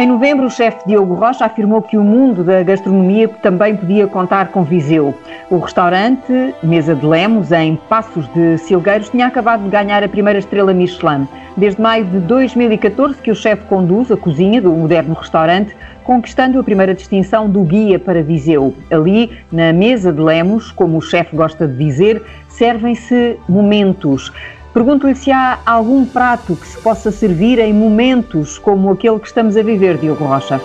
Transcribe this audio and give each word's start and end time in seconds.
Em 0.00 0.06
novembro, 0.06 0.46
o 0.46 0.50
chefe 0.50 0.78
Diogo 0.86 1.12
Rocha 1.12 1.44
afirmou 1.44 1.82
que 1.82 1.98
o 1.98 2.02
mundo 2.02 2.42
da 2.42 2.62
gastronomia 2.62 3.28
também 3.28 3.76
podia 3.76 4.06
contar 4.06 4.48
com 4.48 4.64
Viseu. 4.64 5.14
O 5.50 5.58
restaurante 5.58 6.54
Mesa 6.62 6.94
de 6.94 7.04
Lemos, 7.04 7.52
em 7.52 7.76
Passos 7.76 8.26
de 8.32 8.56
Silgueiros, 8.56 9.10
tinha 9.10 9.26
acabado 9.26 9.62
de 9.62 9.68
ganhar 9.68 10.02
a 10.02 10.08
primeira 10.08 10.38
estrela 10.38 10.72
Michelin. 10.72 11.28
Desde 11.54 11.82
maio 11.82 12.06
de 12.06 12.18
2014 12.20 13.20
que 13.20 13.30
o 13.30 13.34
chefe 13.34 13.66
conduz 13.66 14.10
a 14.10 14.16
cozinha 14.16 14.62
do 14.62 14.70
moderno 14.70 15.12
restaurante, 15.12 15.76
conquistando 16.02 16.58
a 16.58 16.64
primeira 16.64 16.94
distinção 16.94 17.50
do 17.50 17.62
guia 17.62 17.98
para 17.98 18.22
Viseu. 18.22 18.74
Ali, 18.90 19.30
na 19.52 19.70
Mesa 19.70 20.10
de 20.10 20.22
Lemos, 20.22 20.72
como 20.72 20.96
o 20.96 21.02
chefe 21.02 21.36
gosta 21.36 21.68
de 21.68 21.76
dizer, 21.76 22.22
servem-se 22.48 23.38
momentos. 23.46 24.32
Pergunto-lhe 24.72 25.16
se 25.16 25.32
há 25.32 25.60
algum 25.66 26.06
prato 26.06 26.54
que 26.54 26.66
se 26.66 26.78
possa 26.78 27.10
servir 27.10 27.58
em 27.58 27.72
momentos 27.72 28.56
como 28.58 28.90
aquele 28.90 29.18
que 29.18 29.26
estamos 29.26 29.56
a 29.56 29.62
viver, 29.62 29.98
Diogo 29.98 30.24
Rocha. 30.24 30.60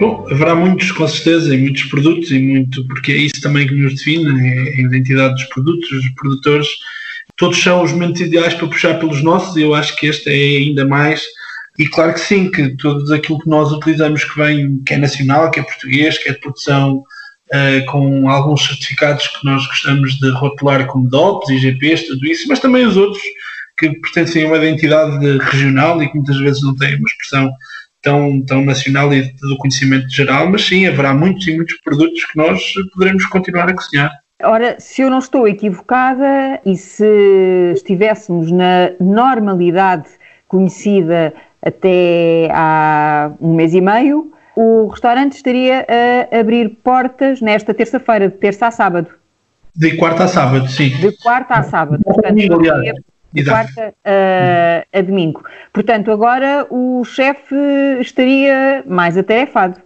Bom, 0.00 0.24
haverá 0.30 0.54
muitos, 0.54 0.92
com 0.92 1.06
certeza, 1.06 1.54
e 1.54 1.58
muitos 1.58 1.82
produtos, 1.84 2.30
e 2.30 2.38
muito, 2.38 2.86
porque 2.86 3.12
é 3.12 3.16
isso 3.16 3.40
também 3.42 3.66
que 3.66 3.74
nos 3.74 3.96
define, 3.96 4.24
é 4.48 4.60
a 4.60 4.80
identidade 4.80 5.34
dos 5.34 5.44
produtos, 5.44 5.90
dos 5.90 6.08
produtores. 6.10 6.68
Todos 7.36 7.60
são 7.62 7.82
os 7.82 7.92
momentos 7.92 8.20
ideais 8.20 8.54
para 8.54 8.68
puxar 8.68 8.94
pelos 8.98 9.22
nossos, 9.22 9.56
e 9.56 9.62
eu 9.62 9.74
acho 9.74 9.96
que 9.96 10.06
este 10.06 10.30
é 10.30 10.58
ainda 10.58 10.86
mais. 10.86 11.22
E 11.78 11.86
claro 11.86 12.14
que 12.14 12.20
sim, 12.20 12.50
que 12.50 12.76
tudo 12.76 13.12
aquilo 13.12 13.40
que 13.40 13.48
nós 13.48 13.72
utilizamos 13.72 14.24
que 14.24 14.36
vem, 14.38 14.80
que 14.86 14.94
é 14.94 14.98
nacional, 14.98 15.50
que 15.50 15.58
é 15.58 15.62
português, 15.62 16.18
que 16.18 16.30
é 16.30 16.32
de 16.32 16.40
produção 16.40 17.02
uh, 17.52 17.84
com 17.86 18.28
alguns 18.28 18.66
certificados 18.66 19.26
que 19.26 19.44
nós 19.44 19.66
gostamos 19.66 20.18
de 20.18 20.30
rotular 20.30 20.86
como 20.86 21.08
DOPs, 21.08 21.50
IGPs, 21.50 22.06
tudo 22.06 22.26
isso, 22.26 22.46
mas 22.48 22.60
também 22.60 22.86
os 22.86 22.96
outros 22.96 23.22
que 23.80 23.90
pertencem 23.98 24.44
a 24.44 24.46
uma 24.46 24.58
identidade 24.58 25.38
regional 25.38 26.02
e 26.02 26.08
que 26.08 26.16
muitas 26.16 26.38
vezes 26.38 26.62
não 26.62 26.76
têm 26.76 26.96
uma 26.96 27.08
expressão 27.08 27.50
tão, 28.02 28.42
tão 28.42 28.62
nacional 28.62 29.12
e 29.12 29.32
do 29.40 29.56
conhecimento 29.56 30.08
geral, 30.10 30.50
mas 30.50 30.66
sim, 30.66 30.86
haverá 30.86 31.14
muitos 31.14 31.46
e 31.46 31.56
muitos 31.56 31.80
produtos 31.82 32.22
que 32.26 32.36
nós 32.36 32.60
poderemos 32.92 33.24
continuar 33.26 33.70
a 33.70 33.74
cozinhar. 33.74 34.12
Ora, 34.42 34.76
se 34.78 35.02
eu 35.02 35.10
não 35.10 35.18
estou 35.18 35.48
equivocada 35.48 36.60
e 36.64 36.76
se 36.76 37.72
estivéssemos 37.74 38.50
na 38.50 38.90
normalidade 39.00 40.08
conhecida 40.46 41.32
até 41.62 42.48
há 42.52 43.32
um 43.40 43.54
mês 43.54 43.74
e 43.74 43.80
meio, 43.80 44.32
o 44.56 44.88
restaurante 44.88 45.36
estaria 45.36 45.86
a 45.88 46.38
abrir 46.38 46.70
portas 46.82 47.40
nesta 47.40 47.72
terça-feira, 47.72 48.28
de 48.28 48.36
terça 48.36 48.66
a 48.66 48.70
sábado. 48.70 49.08
De 49.76 49.96
quarta 49.96 50.24
a 50.24 50.28
sábado, 50.28 50.68
sim. 50.68 50.88
De 50.88 51.16
quarta 51.18 51.54
a 51.54 51.62
sábado. 51.62 52.02
Portanto, 52.02 52.36
de 53.32 53.44
quarta 53.44 53.94
a, 54.04 54.98
a, 54.98 55.02
domingo. 55.02 55.44
Portanto, 55.72 56.10
agora 56.10 56.66
o 56.70 57.04
chefe 57.04 57.54
estaria 58.00 58.82
mais 58.86 59.16
atarefado. 59.16 59.80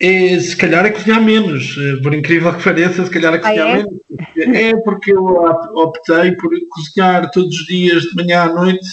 É, 0.00 0.38
se 0.40 0.56
calhar 0.56 0.84
a 0.84 0.90
cozinhar 0.90 1.22
menos, 1.22 1.76
por 2.02 2.12
incrível 2.12 2.52
que 2.54 2.64
pareça, 2.64 3.04
se 3.04 3.10
calhar 3.10 3.34
a 3.34 3.38
cozinhar 3.38 3.66
ah, 3.66 3.70
é? 3.70 3.76
menos. 3.76 4.00
É 4.36 4.76
porque 4.78 5.12
eu 5.12 5.24
optei 5.24 6.32
por 6.32 6.50
cozinhar 6.70 7.30
todos 7.30 7.60
os 7.60 7.66
dias, 7.66 8.02
de 8.02 8.16
manhã 8.16 8.42
à 8.42 8.52
noite, 8.52 8.84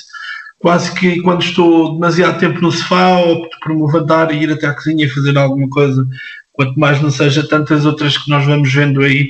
quase 0.60 0.94
que 0.94 1.20
quando 1.22 1.42
estou 1.42 1.94
demasiado 1.94 2.40
tempo 2.40 2.62
no 2.62 2.72
sofá, 2.72 3.18
opto 3.22 3.58
por 3.62 3.74
me 3.74 3.82
levantar 3.86 4.32
e 4.32 4.44
ir 4.44 4.52
até 4.52 4.68
à 4.68 4.74
cozinha 4.74 5.06
e 5.06 5.10
fazer 5.10 5.36
alguma 5.36 5.68
coisa, 5.70 6.06
quanto 6.54 6.80
mais 6.80 7.02
não 7.02 7.10
seja 7.10 7.48
tantas 7.48 7.86
outras 7.86 8.18
que 8.18 8.30
nós 8.30 8.46
vamos 8.46 8.72
vendo 8.72 9.02
aí 9.02 9.30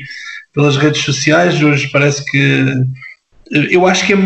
pelas 0.54 0.76
redes 0.76 1.02
sociais. 1.02 1.62
Hoje 1.62 1.88
parece 1.94 2.26
que 2.26 2.66
eu 3.52 3.88
acho 3.88 4.06
que 4.06 4.14
é 4.14 4.18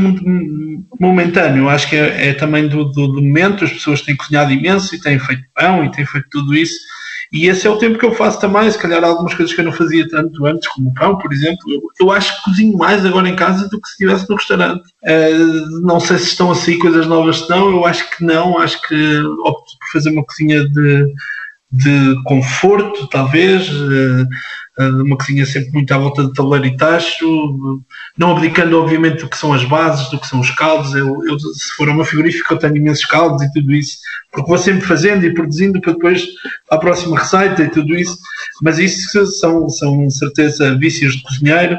momentâneo, 1.00 1.64
eu 1.64 1.70
acho 1.70 1.90
que 1.90 1.96
é, 1.96 2.30
é 2.30 2.34
também 2.34 2.68
do, 2.68 2.86
do, 2.86 3.08
do, 3.08 3.22
momento, 3.22 3.64
as 3.64 3.72
pessoas 3.72 4.02
têm 4.02 4.16
cozinhado 4.16 4.52
imenso 4.52 4.94
e 4.94 5.02
têm 5.02 5.20
feito 5.20 5.44
pão 5.56 5.84
e 5.86 5.92
têm 5.92 6.06
feito 6.06 6.28
tudo 6.30 6.56
isso, 6.56 6.76
e 7.34 7.48
esse 7.48 7.66
é 7.66 7.70
o 7.70 7.80
tempo 7.80 7.98
que 7.98 8.06
eu 8.06 8.14
faço 8.14 8.40
também, 8.40 8.70
se 8.70 8.78
calhar 8.78 9.04
algumas 9.04 9.34
coisas 9.34 9.56
que 9.56 9.60
eu 9.60 9.66
não 9.66 9.72
fazia 9.72 10.08
tanto 10.08 10.46
antes, 10.46 10.68
como 10.68 10.94
pão, 10.94 11.18
por 11.18 11.34
exemplo, 11.34 11.62
eu, 11.68 11.82
eu 12.00 12.12
acho 12.12 12.36
que 12.36 12.44
cozinho 12.44 12.78
mais 12.78 13.04
agora 13.04 13.28
em 13.28 13.36
casa 13.36 13.68
do 13.70 13.82
que 13.82 13.88
se 13.88 13.94
estivesse 13.94 14.30
no 14.30 14.36
restaurante. 14.36 14.84
Uh, 15.04 15.82
não 15.82 16.00
sei 16.00 16.20
se 16.20 16.28
estão 16.28 16.52
a 16.52 16.56
sair 16.56 16.78
coisas 16.78 17.08
novas, 17.08 17.50
não, 17.50 17.72
eu 17.72 17.86
acho 17.86 18.08
que 18.12 18.24
não, 18.24 18.60
acho 18.60 18.80
que 18.84 19.20
opto 19.46 19.72
por 19.80 19.92
fazer 19.94 20.12
uma 20.12 20.24
cozinha 20.24 20.64
de, 20.70 21.06
de 21.72 22.24
conforto, 22.26 23.08
talvez, 23.08 23.68
uh, 23.68 24.28
uma 24.80 25.16
cozinha 25.18 25.46
sempre 25.46 25.72
muito 25.72 25.94
à 25.94 25.98
volta 25.98 26.24
de 26.24 26.34
tabuleiro 26.34 26.66
e 26.66 26.78
tacho, 26.78 27.80
não 28.18 28.32
abdicando, 28.32 28.80
obviamente, 28.80 29.22
do 29.22 29.30
que 29.30 29.38
são 29.38 29.54
as 29.54 29.64
bases, 29.64 30.10
do 30.10 30.20
que 30.20 30.28
são 30.28 30.40
os 30.40 30.50
caldos. 30.52 30.96
Eu, 30.96 31.24
eu, 31.26 31.38
se 31.40 31.74
for 31.76 31.88
uma 31.90 32.04
frigorífica, 32.04 32.54
eu 32.54 32.58
tenho 32.58 32.78
imensos 32.78 33.06
caldos 33.06 33.44
e 33.44 33.52
tudo 33.54 33.72
isso, 33.72 33.98
porque 34.32 34.50
vou 34.50 34.58
sempre 34.58 34.82
fazendo 34.82 35.26
e 35.26 35.34
produzindo 35.34 35.80
para 35.80 35.94
depois 35.94 36.26
a 36.72 36.78
próxima 36.78 37.20
receita 37.20 37.64
e 37.64 37.70
tudo 37.70 37.96
isso. 37.96 38.18
Mas 38.62 38.80
isso 38.80 39.26
são, 39.28 39.70
são 39.70 40.10
certeza, 40.10 40.76
vícios 40.78 41.18
de 41.18 41.24
cozinheiro. 41.24 41.78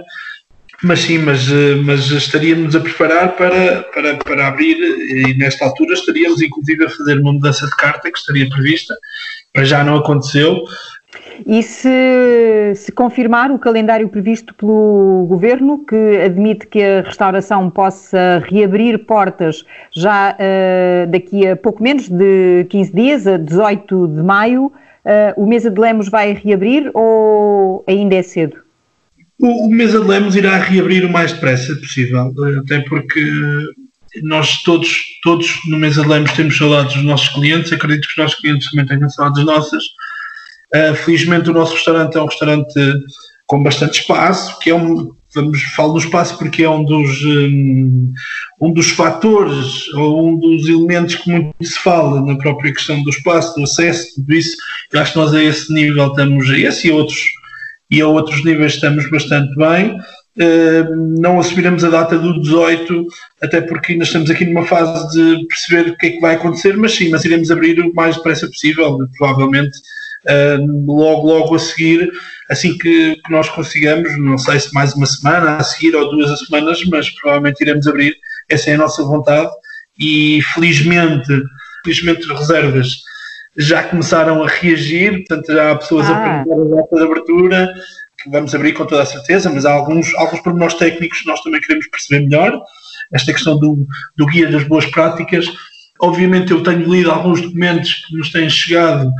Mas 0.82 1.00
sim, 1.00 1.18
mas, 1.18 1.48
mas 1.84 2.10
estaríamos 2.10 2.76
a 2.76 2.80
preparar 2.80 3.36
para, 3.36 3.82
para, 3.84 4.16
para 4.16 4.48
abrir 4.48 4.76
e 4.76 5.34
nesta 5.34 5.64
altura 5.64 5.94
estaríamos 5.94 6.42
inclusive 6.42 6.84
a 6.84 6.90
fazer 6.90 7.18
uma 7.20 7.32
mudança 7.32 7.64
de 7.64 7.74
carta 7.76 8.10
que 8.10 8.18
estaria 8.18 8.48
prevista, 8.50 8.94
mas 9.56 9.68
já 9.68 9.82
não 9.82 9.96
aconteceu 9.96 10.62
e 11.46 11.62
se, 11.62 12.72
se 12.76 12.92
confirmar 12.92 13.50
o 13.50 13.58
calendário 13.58 14.08
previsto 14.08 14.54
pelo 14.54 15.26
Governo, 15.28 15.84
que 15.84 16.22
admite 16.24 16.66
que 16.66 16.82
a 16.82 17.02
restauração 17.02 17.70
possa 17.70 18.42
reabrir 18.46 18.98
portas 19.00 19.64
já 19.92 20.32
uh, 20.32 21.10
daqui 21.10 21.46
a 21.46 21.56
pouco 21.56 21.82
menos 21.82 22.08
de 22.08 22.66
15 22.68 22.92
dias, 22.92 23.26
a 23.26 23.36
18 23.36 24.08
de 24.08 24.22
maio, 24.22 24.66
uh, 24.66 24.72
o 25.36 25.46
Mesa 25.46 25.70
de 25.70 25.80
Lemos 25.80 26.08
vai 26.08 26.32
reabrir 26.32 26.90
ou 26.94 27.84
ainda 27.86 28.14
é 28.14 28.22
cedo? 28.22 28.56
O, 29.38 29.66
o 29.66 29.70
Mesa 29.70 30.00
de 30.00 30.06
Lemos 30.06 30.36
irá 30.36 30.56
reabrir 30.58 31.04
o 31.04 31.10
mais 31.10 31.32
depressa 31.32 31.74
possível, 31.76 32.32
até 32.60 32.80
porque 32.80 33.20
nós 34.22 34.62
todos, 34.62 35.02
todos 35.22 35.48
no 35.68 35.76
Mesa 35.76 36.02
de 36.02 36.08
Lemos 36.08 36.32
temos 36.32 36.56
saudades 36.56 36.94
dos 36.94 37.04
nossos 37.04 37.28
clientes, 37.30 37.72
acredito 37.72 38.06
que 38.06 38.12
os 38.12 38.16
nossos 38.16 38.40
clientes 38.40 38.70
também 38.70 38.86
tenham 38.86 39.08
saudades 39.10 39.44
nossas 39.44 39.84
Uh, 40.74 40.94
felizmente 40.96 41.50
o 41.50 41.52
nosso 41.52 41.74
restaurante 41.74 42.16
é 42.16 42.20
um 42.20 42.26
restaurante 42.26 42.74
com 43.46 43.62
bastante 43.62 44.00
espaço, 44.00 44.58
que 44.58 44.70
é 44.70 44.74
um, 44.74 45.14
vamos, 45.34 45.62
falo 45.74 45.92
do 45.92 45.98
espaço 45.98 46.38
porque 46.38 46.62
é 46.62 46.70
um 46.70 46.84
dos, 46.84 47.22
um, 47.24 48.12
um 48.60 48.72
dos 48.72 48.90
fatores 48.90 49.92
ou 49.94 50.28
um 50.28 50.38
dos 50.38 50.68
elementos 50.68 51.16
que 51.16 51.30
muito 51.30 51.54
se 51.62 51.78
fala 51.78 52.24
na 52.24 52.36
própria 52.38 52.72
questão 52.72 53.02
do 53.02 53.10
espaço, 53.10 53.54
do 53.56 53.64
acesso, 53.64 54.14
tudo 54.14 54.32
isso. 54.32 54.56
Eu 54.92 55.00
acho 55.00 55.12
que 55.12 55.18
nós 55.18 55.34
a 55.34 55.42
esse 55.42 55.72
nível 55.72 56.08
estamos, 56.08 56.50
a 56.50 56.58
esse 56.58 56.88
e 56.88 56.90
a 56.90 56.94
outros, 56.94 57.24
e 57.90 58.00
a 58.00 58.08
outros 58.08 58.44
níveis 58.44 58.74
estamos 58.74 59.10
bastante 59.10 59.54
bem. 59.56 59.98
Uh, 60.36 61.20
não 61.20 61.38
assumiremos 61.38 61.84
a 61.84 61.90
data 61.90 62.18
do 62.18 62.40
18, 62.40 63.06
até 63.40 63.60
porque 63.60 63.92
ainda 63.92 64.04
estamos 64.04 64.30
aqui 64.30 64.44
numa 64.44 64.64
fase 64.64 65.08
de 65.12 65.46
perceber 65.46 65.90
o 65.90 65.96
que 65.96 66.06
é 66.06 66.10
que 66.10 66.20
vai 66.20 66.34
acontecer, 66.34 66.76
mas 66.76 66.92
sim, 66.92 67.08
mas 67.10 67.24
iremos 67.24 67.50
abrir 67.52 67.78
o 67.80 67.94
mais 67.94 68.16
depressa 68.16 68.48
possível, 68.48 68.98
provavelmente 69.16 69.76
uh, 70.28 70.86
logo, 70.86 71.26
logo 71.26 71.54
a 71.54 71.58
seguir, 71.58 72.10
assim 72.50 72.76
que, 72.76 73.16
que, 73.16 73.32
nós 73.32 73.48
consigamos, 73.48 74.16
não 74.18 74.38
sei 74.38 74.60
se 74.60 74.72
mais 74.74 74.94
uma 74.94 75.06
semana 75.06 75.56
a 75.56 75.62
seguir 75.62 75.94
ou 75.94 76.10
duas 76.10 76.38
semanas, 76.40 76.82
mas 76.84 77.10
provavelmente 77.10 77.60
iremos 77.60 77.86
abrir, 77.86 78.16
essa 78.48 78.70
é 78.70 78.74
a 78.74 78.78
nossa 78.78 79.02
vontade 79.02 79.50
e 79.98 80.42
felizmente, 80.54 81.32
felizmente 81.84 82.30
as 82.30 82.38
reservas 82.38 82.96
já 83.56 83.84
começaram 83.84 84.42
a 84.42 84.48
reagir, 84.48 85.24
portanto 85.24 85.52
já 85.52 85.70
há 85.70 85.76
pessoas 85.76 86.06
ah. 86.08 86.12
a 86.12 86.44
perguntar 86.44 86.76
a 86.76 86.82
data 86.82 86.96
de 86.96 87.02
abertura, 87.02 87.74
que 88.22 88.30
vamos 88.30 88.54
abrir 88.54 88.72
com 88.72 88.86
toda 88.86 89.02
a 89.02 89.06
certeza, 89.06 89.50
mas 89.50 89.64
há 89.64 89.72
alguns, 89.72 90.14
alguns 90.16 90.40
pormenores 90.40 90.74
técnicos 90.74 91.20
que 91.20 91.26
nós 91.26 91.40
também 91.42 91.60
queremos 91.60 91.86
perceber 91.88 92.24
melhor, 92.24 92.60
esta 93.12 93.32
questão 93.32 93.58
do, 93.58 93.86
do 94.16 94.26
guia 94.26 94.50
das 94.50 94.64
boas 94.64 94.86
práticas, 94.86 95.46
Obviamente, 96.00 96.50
eu 96.50 96.62
tenho 96.62 96.92
lido 96.92 97.10
alguns 97.10 97.40
documentos 97.40 98.04
que 98.06 98.16
nos 98.16 98.30
têm 98.30 98.50
chegado 98.50 99.10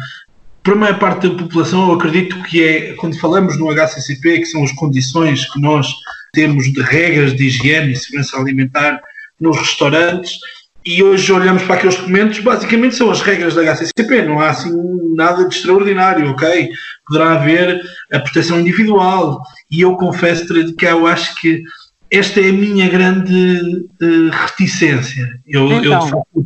para 0.64 0.72
a 0.72 0.76
maior 0.76 0.98
parte 0.98 1.28
da 1.28 1.34
população, 1.34 1.88
eu 1.88 1.94
acredito 1.94 2.42
que 2.44 2.64
é, 2.64 2.94
quando 2.94 3.20
falamos 3.20 3.58
no 3.58 3.70
HCCP, 3.70 4.38
que 4.38 4.46
são 4.46 4.64
as 4.64 4.72
condições 4.72 5.44
que 5.52 5.60
nós 5.60 5.86
temos 6.32 6.72
de 6.72 6.80
regras 6.80 7.36
de 7.36 7.44
higiene 7.44 7.92
e 7.92 7.96
segurança 7.96 8.38
alimentar 8.38 8.98
nos 9.38 9.58
restaurantes, 9.58 10.38
e 10.86 11.02
hoje 11.02 11.30
olhamos 11.30 11.62
para 11.64 11.76
aqueles 11.76 11.96
documentos, 11.96 12.38
basicamente 12.40 12.96
são 12.96 13.10
as 13.10 13.20
regras 13.20 13.54
da 13.54 13.62
HCCP, 13.62 14.22
não 14.22 14.40
há 14.40 14.50
assim 14.50 14.72
nada 15.14 15.46
de 15.46 15.54
extraordinário, 15.54 16.30
ok? 16.30 16.70
Poderá 17.06 17.32
haver 17.32 17.82
a 18.10 18.18
proteção 18.18 18.58
individual, 18.58 19.42
e 19.70 19.82
eu 19.82 19.94
confesso 19.96 20.46
que 20.76 20.86
eu 20.86 21.06
acho 21.06 21.34
que 21.36 21.62
esta 22.16 22.40
é 22.40 22.48
a 22.48 22.52
minha 22.52 22.88
grande 22.88 23.86
uh, 24.02 24.30
reticência. 24.30 25.28
Eu, 25.46 25.70
então. 25.72 26.26
eu, 26.34 26.44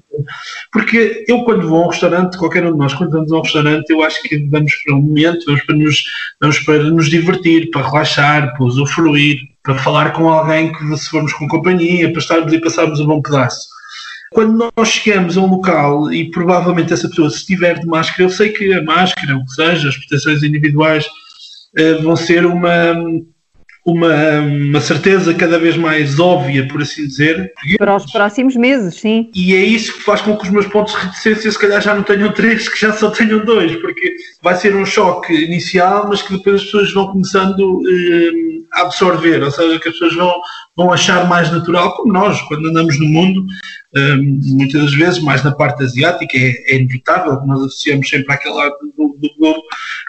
porque 0.72 1.24
eu, 1.28 1.44
quando 1.44 1.68
vou 1.68 1.82
a 1.82 1.86
um 1.86 1.90
restaurante, 1.90 2.38
qualquer 2.38 2.64
um 2.66 2.72
de 2.72 2.78
nós, 2.78 2.94
quando 2.94 3.10
vamos 3.10 3.32
a 3.32 3.36
um 3.36 3.42
restaurante, 3.42 3.90
eu 3.90 4.02
acho 4.02 4.22
que 4.22 4.38
vamos 4.48 4.72
para 4.84 4.94
um 4.94 5.02
momento, 5.02 5.44
vamos 5.46 5.62
para 5.62 5.76
nos, 5.76 6.04
vamos 6.40 6.58
para 6.60 6.82
nos 6.84 7.08
divertir, 7.08 7.70
para 7.70 7.86
relaxar, 7.86 8.54
para 8.54 8.64
usufruir, 8.64 9.40
para 9.62 9.76
falar 9.76 10.12
com 10.12 10.28
alguém 10.28 10.72
que, 10.72 10.96
se 10.96 11.08
formos 11.08 11.32
com 11.32 11.48
companhia, 11.48 12.10
para 12.10 12.20
estarmos 12.20 12.52
e 12.52 12.60
passarmos 12.60 13.00
um 13.00 13.06
bom 13.06 13.22
pedaço. 13.22 13.68
quando 14.32 14.70
nós 14.76 14.88
chegamos 14.88 15.36
a 15.36 15.40
um 15.40 15.46
local 15.46 16.12
e 16.12 16.30
provavelmente 16.30 16.92
essa 16.92 17.08
pessoa, 17.08 17.30
se 17.30 17.38
estiver 17.38 17.78
de 17.78 17.86
máscara, 17.86 18.22
eu 18.22 18.30
sei 18.30 18.50
que 18.50 18.72
a 18.72 18.82
máscara, 18.82 19.36
o 19.36 19.44
que 19.44 19.52
seja, 19.52 19.88
as 19.88 19.96
proteções 19.96 20.42
individuais, 20.42 21.06
uh, 21.78 22.02
vão 22.02 22.16
ser 22.16 22.44
uma 22.44 22.94
uma, 23.84 24.40
uma 24.40 24.80
certeza 24.80 25.34
cada 25.34 25.58
vez 25.58 25.76
mais 25.76 26.18
óbvia, 26.18 26.66
por 26.68 26.82
assim 26.82 27.06
dizer. 27.06 27.52
Para 27.78 27.96
os 27.96 28.10
próximos 28.10 28.54
meses, 28.56 28.96
sim. 28.96 29.30
E 29.34 29.54
é 29.54 29.60
isso 29.60 29.94
que 29.94 30.02
faz 30.02 30.20
com 30.20 30.36
que 30.36 30.44
os 30.44 30.50
meus 30.50 30.66
pontos 30.66 30.94
de 30.94 31.00
reticência 31.00 31.50
se 31.50 31.58
calhar 31.58 31.80
já 31.80 31.94
não 31.94 32.02
tenham 32.02 32.32
três, 32.32 32.68
que 32.68 32.78
já 32.78 32.92
só 32.92 33.10
tenham 33.10 33.44
dois, 33.44 33.74
porque 33.76 34.14
vai 34.42 34.54
ser 34.54 34.74
um 34.76 34.84
choque 34.84 35.32
inicial, 35.32 36.06
mas 36.08 36.22
que 36.22 36.36
depois 36.36 36.56
as 36.56 36.64
pessoas 36.64 36.92
vão 36.92 37.08
começando 37.08 37.82
eh, 37.88 38.58
a 38.74 38.82
absorver, 38.82 39.42
ou 39.42 39.50
seja, 39.50 39.78
que 39.80 39.88
as 39.88 39.94
pessoas 39.94 40.14
vão, 40.14 40.34
vão 40.78 40.92
achar 40.92 41.26
mais 41.26 41.50
natural, 41.50 41.96
como 41.96 42.12
nós, 42.12 42.40
quando 42.42 42.68
andamos 42.68 43.00
no 43.00 43.06
mundo, 43.06 43.44
eh, 43.96 44.16
muitas 44.16 44.80
das 44.80 44.94
vezes, 44.94 45.20
mais 45.20 45.42
na 45.42 45.50
parte 45.50 45.82
asiática, 45.82 46.38
é, 46.38 46.54
é 46.72 46.76
inevitável, 46.76 47.44
nós 47.44 47.58
associamos 47.62 48.08
sempre 48.08 48.32
àquele 48.32 48.54
lado 48.54 48.76
do, 48.96 49.16
do 49.18 49.28
globo, 49.36 49.62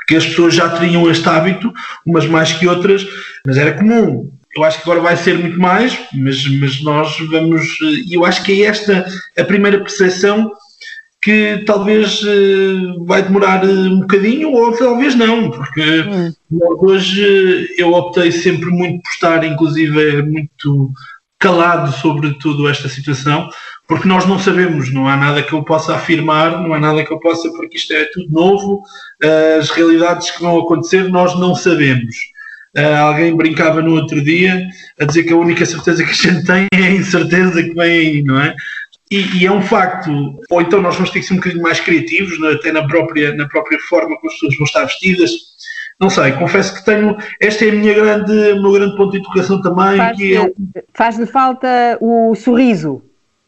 que 0.08 0.16
as 0.16 0.28
pessoas 0.28 0.54
já 0.54 0.70
teriam 0.70 1.10
este 1.10 1.28
hábito, 1.28 1.74
umas 2.06 2.28
mais 2.28 2.54
que 2.54 2.68
outras, 2.68 3.04
mas 3.48 3.58
era 3.58 3.74
comum. 3.74 4.32
Eu 4.56 4.64
acho 4.64 4.78
que 4.78 4.84
agora 4.84 5.02
vai 5.02 5.18
ser 5.18 5.40
muito 5.40 5.60
mais, 5.60 5.98
mas, 6.14 6.46
mas 6.60 6.84
nós 6.84 7.18
vamos. 7.32 7.64
E 7.82 8.14
eu 8.14 8.24
acho 8.24 8.44
que 8.44 8.64
é 8.64 8.68
esta 8.68 9.08
a 9.38 9.44
primeira 9.44 9.80
percepção 9.80 10.52
que 11.30 11.64
talvez 11.64 12.24
uh, 12.24 13.06
vai 13.06 13.22
demorar 13.22 13.64
eh, 13.64 13.68
um 13.68 14.00
bocadinho 14.00 14.52
ou 14.52 14.76
talvez 14.76 15.14
não, 15.14 15.52
porque 15.52 16.02
hum. 16.02 16.34
hoje 16.80 17.70
eu 17.78 17.94
optei 17.94 18.32
sempre 18.32 18.72
muito 18.72 19.04
por 19.04 19.12
estar, 19.12 19.44
inclusive, 19.44 20.24
muito 20.24 20.92
calado 21.40 21.92
sobre 21.98 22.34
toda 22.40 22.72
esta 22.72 22.90
situação, 22.90 23.48
porque 23.88 24.08
nós 24.08 24.26
não 24.26 24.40
sabemos, 24.40 24.92
não 24.92 25.08
há 25.08 25.16
nada 25.16 25.44
que 25.44 25.54
eu 25.54 25.64
possa 25.64 25.94
afirmar, 25.94 26.64
não 26.64 26.74
há 26.74 26.80
nada 26.80 27.06
que 27.06 27.14
eu 27.14 27.20
possa, 27.20 27.48
porque 27.52 27.78
isto 27.78 27.94
é 27.94 28.06
tudo 28.06 28.32
novo, 28.32 28.82
as 29.60 29.70
realidades 29.70 30.32
que 30.32 30.42
vão 30.42 30.58
acontecer 30.60 31.10
nós 31.10 31.40
não 31.40 31.54
sabemos. 31.54 32.16
Alguém 33.04 33.36
brincava 33.36 33.82
no 33.82 33.94
outro 33.94 34.22
dia 34.22 34.68
a 35.00 35.06
dizer 35.06 35.24
que 35.24 35.34
a 35.34 35.38
única 35.38 35.66
certeza 35.66 36.04
que 36.04 36.12
a 36.12 36.14
gente 36.14 36.46
tem 36.46 36.68
é 36.74 36.88
a 36.88 36.92
incerteza 36.92 37.64
que 37.64 37.74
vem 37.74 37.92
aí, 37.92 38.24
não 38.24 38.40
é? 38.42 38.54
E, 39.12 39.40
e, 39.40 39.46
é 39.46 39.52
um 39.52 39.62
facto. 39.62 40.12
Ou 40.50 40.62
então 40.62 40.82
nós 40.82 40.96
vamos 40.96 41.10
ter 41.10 41.20
que 41.20 41.26
ser 41.26 41.34
um 41.34 41.38
bocadinho 41.38 41.64
mais 41.64 41.80
criativos, 41.80 42.40
né? 42.40 42.52
até 42.52 42.72
na 42.72 42.88
própria, 42.88 43.34
na 43.36 43.48
própria 43.48 43.80
forma 43.90 44.16
como 44.16 44.28
as 44.28 44.34
pessoas 44.34 44.56
vão 44.58 44.66
estar 44.66 44.86
vestidas. 44.86 45.32
Não 46.00 46.10
sei, 46.10 46.32
confesso 46.34 46.76
que 46.76 46.86
tenho. 46.86 47.18
Este 47.42 47.68
é 47.68 47.72
a 47.72 47.76
minha 47.76 47.94
grande, 47.94 48.32
o 48.32 48.62
meu 48.62 48.72
grande 48.72 48.96
ponto 48.96 49.12
de 49.12 49.18
educação 49.18 49.62
também. 49.62 49.98
Faz-lhe 49.98 50.36
é, 50.36 50.54
faz 50.94 51.30
falta 51.30 51.98
o 52.00 52.36
sorriso. 52.36 53.02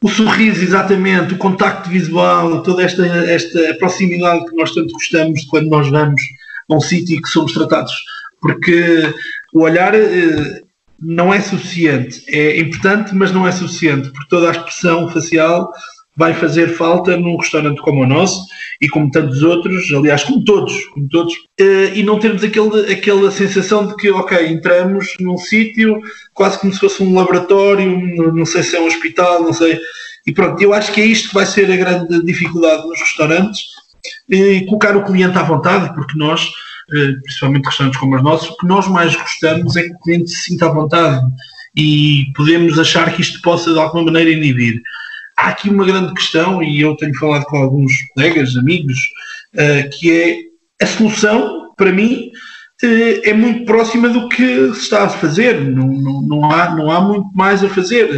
O 0.03 0.09
sorriso, 0.09 0.63
exatamente, 0.63 1.35
o 1.35 1.37
contacto 1.37 1.89
visual, 1.89 2.63
toda 2.63 2.83
esta, 2.83 3.05
esta 3.05 3.75
proximidade 3.75 4.45
que 4.45 4.55
nós 4.55 4.73
tanto 4.73 4.91
gostamos 4.93 5.45
quando 5.45 5.69
nós 5.69 5.87
vamos 5.89 6.21
a 6.69 6.75
um 6.75 6.81
sítio 6.81 7.17
e 7.17 7.21
que 7.21 7.29
somos 7.29 7.53
tratados 7.53 7.93
porque 8.41 9.13
o 9.53 9.61
olhar 9.61 9.93
eh, 9.93 10.61
não 11.01 11.33
é 11.33 11.41
suficiente. 11.41 12.23
É 12.27 12.59
importante, 12.59 13.15
mas 13.15 13.31
não 13.31 13.47
é 13.47 13.51
suficiente, 13.51 14.09
porque 14.11 14.29
toda 14.29 14.47
a 14.47 14.51
expressão 14.51 15.09
facial 15.09 15.71
vai 16.15 16.33
fazer 16.33 16.75
falta 16.75 17.17
num 17.17 17.37
restaurante 17.37 17.81
como 17.81 18.03
o 18.03 18.07
nosso 18.07 18.45
e 18.81 18.89
como 18.89 19.09
tantos 19.09 19.41
outros, 19.43 19.91
aliás, 19.93 20.23
como 20.23 20.43
todos, 20.43 20.85
como 20.87 21.07
todos, 21.07 21.33
eh, 21.59 21.93
e 21.95 22.03
não 22.03 22.19
termos 22.19 22.43
aquele, 22.43 22.91
aquela 22.91 23.31
sensação 23.31 23.87
de 23.87 23.95
que, 23.95 24.11
ok, 24.11 24.47
entramos 24.47 25.15
num 25.19 25.37
sítio 25.37 26.01
quase 26.33 26.59
como 26.59 26.73
se 26.73 26.79
fosse 26.79 27.01
um 27.01 27.15
laboratório, 27.15 27.97
não 28.33 28.45
sei 28.45 28.61
se 28.63 28.75
é 28.75 28.81
um 28.81 28.87
hospital, 28.87 29.43
não 29.43 29.53
sei. 29.53 29.79
E 30.27 30.31
pronto, 30.31 30.61
eu 30.61 30.73
acho 30.73 30.91
que 30.91 31.01
é 31.01 31.05
isto 31.05 31.29
que 31.29 31.35
vai 31.35 31.45
ser 31.45 31.71
a 31.71 31.77
grande 31.77 32.23
dificuldade 32.23 32.87
nos 32.87 32.99
restaurantes, 32.99 33.61
e 34.29 34.65
colocar 34.65 34.95
o 34.97 35.03
cliente 35.03 35.37
à 35.37 35.43
vontade, 35.43 35.93
porque 35.93 36.17
nós 36.17 36.41
eh, 36.41 36.70
principalmente 36.91 37.65
restaurantes 37.65 37.99
como 37.99 38.15
os 38.15 38.23
nossos, 38.23 38.49
o 38.49 38.57
que 38.57 38.67
nós 38.67 38.87
mais 38.87 39.15
gostamos 39.15 39.75
é 39.75 39.83
que 39.83 39.93
o 39.93 39.99
cliente 39.99 40.29
se 40.29 40.51
sinta 40.51 40.65
à 40.65 40.73
vontade 40.73 41.21
e 41.75 42.25
podemos 42.35 42.77
achar 42.77 43.13
que 43.13 43.21
isto 43.21 43.41
possa 43.41 43.71
de 43.71 43.79
alguma 43.79 44.05
maneira 44.05 44.29
inibir. 44.29 44.81
Há 45.37 45.49
aqui 45.49 45.69
uma 45.69 45.85
grande 45.85 46.13
questão, 46.13 46.61
e 46.61 46.81
eu 46.81 46.95
tenho 46.97 47.17
falado 47.17 47.45
com 47.45 47.57
alguns 47.57 47.93
colegas, 48.13 48.55
amigos, 48.57 48.99
eh, 49.55 49.83
que 49.83 50.11
é 50.11 50.83
a 50.83 50.87
solução, 50.87 51.73
para 51.77 51.91
mim, 51.91 52.29
eh, 52.83 53.29
é 53.29 53.33
muito 53.33 53.65
próxima 53.65 54.09
do 54.09 54.27
que 54.27 54.73
se 54.73 54.81
está 54.81 55.05
a 55.05 55.09
fazer, 55.09 55.61
não, 55.61 55.87
não, 55.87 56.21
não, 56.21 56.51
há, 56.51 56.75
não 56.75 56.91
há 56.91 56.99
muito 56.99 57.29
mais 57.33 57.63
a 57.63 57.69
fazer. 57.69 58.09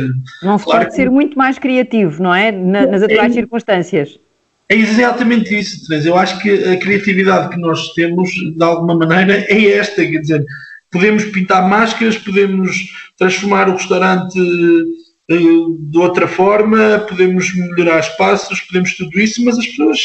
Não 0.41 0.57
se 0.57 0.65
claro 0.65 0.79
pode 0.79 0.89
que... 0.89 0.95
ser 0.95 1.09
muito 1.11 1.37
mais 1.37 1.59
criativo, 1.59 2.21
não 2.21 2.33
é? 2.33 2.51
nas 2.51 3.03
atuais 3.03 3.31
é, 3.31 3.35
circunstâncias. 3.35 4.19
É 4.69 4.75
exatamente 4.75 5.57
isso, 5.57 5.87
Teresa. 5.87 6.09
Eu 6.09 6.17
acho 6.17 6.39
que 6.39 6.49
a 6.49 6.77
criatividade 6.77 7.49
que 7.49 7.59
nós 7.59 7.93
temos, 7.93 8.31
de 8.31 8.63
alguma 8.63 8.95
maneira, 8.95 9.45
é 9.47 9.71
esta. 9.71 10.05
Quer 10.05 10.19
dizer, 10.19 10.45
podemos 10.91 11.25
pintar 11.25 11.67
máscaras, 11.67 12.17
podemos 12.17 12.77
transformar 13.17 13.69
o 13.69 13.73
restaurante 13.73 14.39
eh, 15.29 15.35
de 15.79 15.97
outra 15.97 16.27
forma, 16.27 17.05
podemos 17.07 17.53
melhorar 17.55 17.99
espaços, 17.99 18.61
podemos 18.61 18.95
tudo 18.95 19.19
isso, 19.19 19.43
mas 19.43 19.57
as 19.57 19.67
pessoas, 19.67 19.99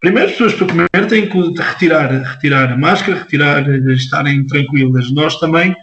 primeiro 0.00 0.28
as 0.28 0.32
pessoas 0.32 0.54
para 0.54 0.66
comer 0.66 1.08
têm 1.08 1.28
que 1.28 1.62
retirar, 1.62 2.10
retirar 2.10 2.72
a 2.72 2.76
máscara, 2.76 3.18
retirar, 3.18 3.68
estarem 3.90 4.46
tranquilas. 4.46 5.10
Nós 5.12 5.38
também 5.38 5.74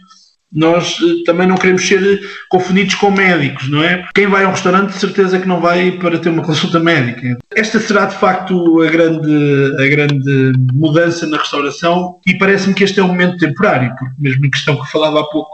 nós 0.51 0.97
eh, 1.01 1.23
também 1.25 1.47
não 1.47 1.55
queremos 1.55 1.85
ser 1.85 2.21
confundidos 2.49 2.95
com 2.95 3.11
médicos, 3.11 3.69
não 3.69 3.83
é? 3.83 4.05
Quem 4.13 4.27
vai 4.27 4.43
a 4.43 4.47
um 4.47 4.51
restaurante, 4.51 4.93
de 4.93 4.99
certeza 4.99 5.39
que 5.39 5.47
não 5.47 5.59
vai 5.59 5.91
para 5.91 6.17
ter 6.17 6.29
uma 6.29 6.43
consulta 6.43 6.79
médica. 6.79 7.37
Esta 7.55 7.79
será 7.79 8.05
de 8.05 8.15
facto 8.15 8.81
a 8.81 8.89
grande, 8.89 9.75
a 9.79 9.87
grande 9.87 10.53
mudança 10.73 11.27
na 11.27 11.37
restauração 11.37 12.19
e 12.25 12.37
parece-me 12.37 12.73
que 12.73 12.83
este 12.83 12.99
é 12.99 13.03
um 13.03 13.07
momento 13.07 13.37
temporário, 13.37 13.93
porque 13.97 14.15
mesmo 14.17 14.45
em 14.45 14.51
questão 14.51 14.81
que 14.81 14.91
falava 14.91 15.19
há 15.19 15.23
pouco, 15.25 15.51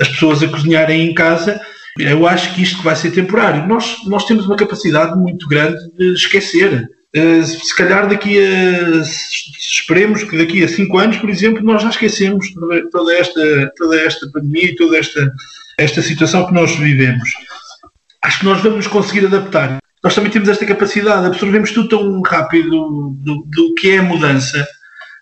as 0.00 0.08
pessoas 0.08 0.42
a 0.42 0.48
cozinharem 0.48 1.08
em 1.08 1.14
casa, 1.14 1.60
eu 1.98 2.26
acho 2.26 2.52
que 2.54 2.62
isto 2.62 2.82
vai 2.82 2.96
ser 2.96 3.12
temporário. 3.12 3.66
Nós, 3.66 3.98
nós 4.06 4.24
temos 4.24 4.46
uma 4.46 4.56
capacidade 4.56 5.16
muito 5.16 5.46
grande 5.48 5.78
de 5.96 6.12
esquecer. 6.14 6.88
Uh, 7.16 7.44
se 7.44 7.76
calhar 7.76 8.08
daqui 8.08 8.38
a 8.38 9.02
esperemos 9.84 10.24
que 10.24 10.36
daqui 10.36 10.64
a 10.64 10.68
cinco 10.68 10.98
anos, 10.98 11.16
por 11.18 11.30
exemplo, 11.30 11.62
nós 11.62 11.82
já 11.82 11.90
esquecemos 11.90 12.46
toda, 12.90 13.14
esta, 13.14 13.72
toda 13.76 14.00
esta 14.00 14.28
pandemia 14.32 14.70
e 14.70 14.74
toda 14.76 14.98
esta, 14.98 15.30
esta 15.78 16.02
situação 16.02 16.46
que 16.46 16.54
nós 16.54 16.74
vivemos. 16.76 17.28
Acho 18.22 18.38
que 18.40 18.44
nós 18.44 18.60
vamos 18.62 18.86
conseguir 18.86 19.26
adaptar. 19.26 19.78
Nós 20.02 20.14
também 20.14 20.30
temos 20.30 20.48
esta 20.48 20.66
capacidade, 20.66 21.26
absorvemos 21.26 21.70
tudo 21.70 21.88
tão 21.88 22.22
rápido 22.22 23.10
do, 23.18 23.44
do 23.46 23.74
que 23.74 23.90
é 23.90 23.98
a 23.98 24.02
mudança 24.02 24.66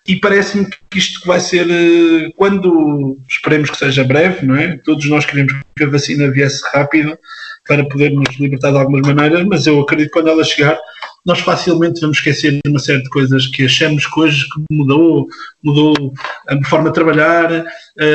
e 0.05 0.17
parece-me 0.17 0.67
que 0.89 0.97
isto 0.97 1.25
vai 1.25 1.39
ser 1.39 1.69
eh, 1.69 2.29
quando 2.35 3.17
esperemos 3.29 3.69
que 3.69 3.77
seja 3.77 4.03
breve, 4.03 4.45
não 4.45 4.55
é? 4.55 4.77
Todos 4.83 5.05
nós 5.07 5.25
queremos 5.25 5.53
que 5.75 5.83
a 5.83 5.89
vacina 5.89 6.29
viesse 6.29 6.61
rápido 6.73 7.17
para 7.65 7.87
podermos 7.87 8.27
libertar 8.37 8.71
de 8.71 8.77
algumas 8.77 9.07
maneiras, 9.07 9.45
mas 9.45 9.65
eu 9.65 9.79
acredito 9.79 10.07
que 10.07 10.13
quando 10.13 10.29
ela 10.29 10.43
chegar 10.43 10.77
nós 11.25 11.39
facilmente 11.39 12.01
vamos 12.01 12.17
esquecer 12.17 12.51
de 12.51 12.69
uma 12.69 12.79
série 12.79 13.01
de 13.01 13.09
coisas 13.09 13.47
que 13.47 13.65
achamos 13.65 14.05
coisas 14.07 14.43
que 14.43 14.63
mudou, 14.71 15.27
mudou 15.63 16.13
a 16.49 16.67
forma 16.67 16.89
de 16.89 16.95
trabalhar, 16.95 17.65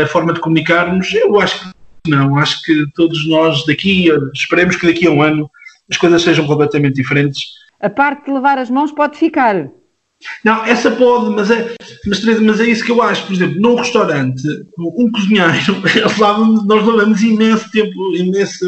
a 0.02 0.06
forma 0.06 0.32
de 0.32 0.40
comunicarmos. 0.40 1.12
Eu 1.14 1.40
acho 1.40 1.60
que 1.60 1.78
não, 2.08 2.38
acho 2.38 2.62
que 2.62 2.86
todos 2.94 3.26
nós 3.26 3.64
daqui, 3.66 4.08
esperemos 4.34 4.76
que 4.76 4.86
daqui 4.86 5.06
a 5.06 5.10
um 5.10 5.22
ano 5.22 5.50
as 5.90 5.96
coisas 5.96 6.22
sejam 6.22 6.46
completamente 6.46 6.96
diferentes. 6.96 7.44
A 7.80 7.88
parte 7.88 8.26
de 8.26 8.32
lavar 8.32 8.58
as 8.58 8.70
mãos 8.70 8.92
pode 8.92 9.16
ficar. 9.16 9.70
Não, 10.44 10.64
essa 10.64 10.90
pode, 10.90 11.30
mas 11.30 11.50
é, 11.50 11.74
mas, 12.06 12.24
mas 12.40 12.60
é 12.60 12.66
isso 12.66 12.84
que 12.84 12.90
eu 12.90 13.00
acho. 13.00 13.24
Por 13.24 13.34
exemplo, 13.34 13.60
num 13.60 13.76
restaurante, 13.76 14.42
um 14.78 15.10
cozinheiro, 15.12 15.80
nós 16.66 16.84
lavamos 16.84 17.22
imenso 17.22 17.70
tempo, 17.70 18.16
imenso, 18.16 18.66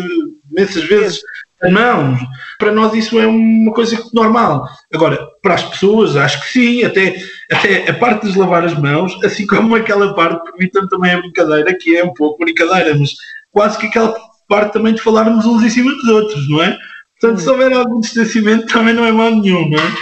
imensas 0.50 0.85
vezes 0.85 1.20
mãos. 1.69 2.21
Para 2.59 2.73
nós 2.73 2.95
isso 2.95 3.19
é 3.19 3.26
uma 3.26 3.73
coisa 3.73 4.00
normal. 4.14 4.67
Agora, 4.93 5.19
para 5.43 5.55
as 5.55 5.64
pessoas, 5.64 6.17
acho 6.17 6.40
que 6.40 6.52
sim, 6.52 6.85
até, 6.85 7.17
até 7.50 7.90
a 7.90 7.95
parte 7.95 8.31
de 8.31 8.38
lavar 8.38 8.64
as 8.64 8.79
mãos, 8.79 9.19
assim 9.25 9.47
como 9.47 9.75
aquela 9.75 10.14
parte, 10.14 10.43
permitam 10.45 10.88
também 10.88 11.12
a 11.12 11.19
brincadeira, 11.19 11.76
que 11.76 11.97
é 11.97 12.05
um 12.05 12.14
pouco 12.14 12.45
brincadeira, 12.45 12.97
mas 12.97 13.11
quase 13.50 13.79
que 13.79 13.87
aquela 13.87 14.14
parte 14.49 14.73
também 14.73 14.95
de 14.95 15.02
falarmos 15.02 15.45
uns 15.45 15.62
em 15.62 15.71
cima 15.71 15.90
dos 15.93 16.09
outros, 16.09 16.49
não 16.49 16.62
é? 16.62 16.76
Portanto, 17.21 17.40
se 17.40 17.50
houver 17.50 17.73
algum 17.73 18.00
distanciamento, 18.00 18.67
também 18.67 18.95
não 18.95 19.05
é 19.05 19.12
mal 19.12 19.31
nenhum, 19.31 19.69
não 19.69 19.79
é? 19.79 19.93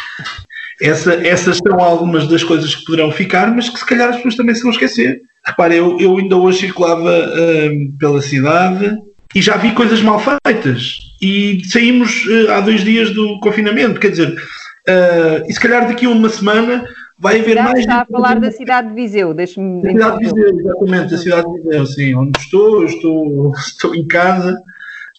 Essa, 0.80 1.14
essas 1.14 1.58
são 1.58 1.80
algumas 1.80 2.28
das 2.28 2.44
coisas 2.44 2.74
que 2.74 2.84
poderão 2.84 3.10
ficar, 3.10 3.50
mas 3.54 3.68
que 3.68 3.78
se 3.78 3.84
calhar 3.84 4.10
as 4.10 4.16
pessoas 4.16 4.36
também 4.36 4.54
se 4.54 4.62
vão 4.62 4.70
esquecer. 4.70 5.20
Repare, 5.44 5.76
eu, 5.76 5.98
eu 5.98 6.16
ainda 6.16 6.36
hoje 6.36 6.60
circulava 6.60 7.10
hum, 7.10 7.96
pela 7.98 8.22
cidade 8.22 8.96
e 9.34 9.42
já 9.42 9.56
vi 9.56 9.72
coisas 9.72 10.00
mal 10.02 10.20
feitas. 10.46 10.98
E 11.20 11.62
saímos 11.64 12.24
uh, 12.26 12.52
há 12.52 12.60
dois 12.60 12.82
dias 12.82 13.10
do 13.10 13.38
confinamento, 13.40 14.00
quer 14.00 14.10
dizer, 14.10 14.30
uh, 14.30 15.44
e 15.48 15.52
se 15.52 15.60
calhar 15.60 15.86
daqui 15.86 16.06
a 16.06 16.10
uma 16.10 16.28
semana 16.28 16.84
vai 17.18 17.40
haver 17.40 17.62
mais. 17.62 17.80
Está 17.80 18.02
a 18.02 18.06
falar 18.06 18.40
da 18.40 18.50
cidade 18.50 18.88
de 18.88 18.94
Viseu, 18.94 19.34
deixe-me. 19.34 19.82
Da 19.82 19.90
cidade 19.90 20.18
de 20.18 20.24
Viseu, 20.24 20.58
exatamente, 20.58 21.10
da 21.10 21.18
cidade 21.18 21.52
de 21.52 21.62
Viseu, 21.62 21.86
sim, 21.86 22.14
onde 22.14 22.38
estou, 22.38 22.84
estou, 22.84 23.52
estou 23.58 23.94
em 23.94 24.06
casa 24.06 24.56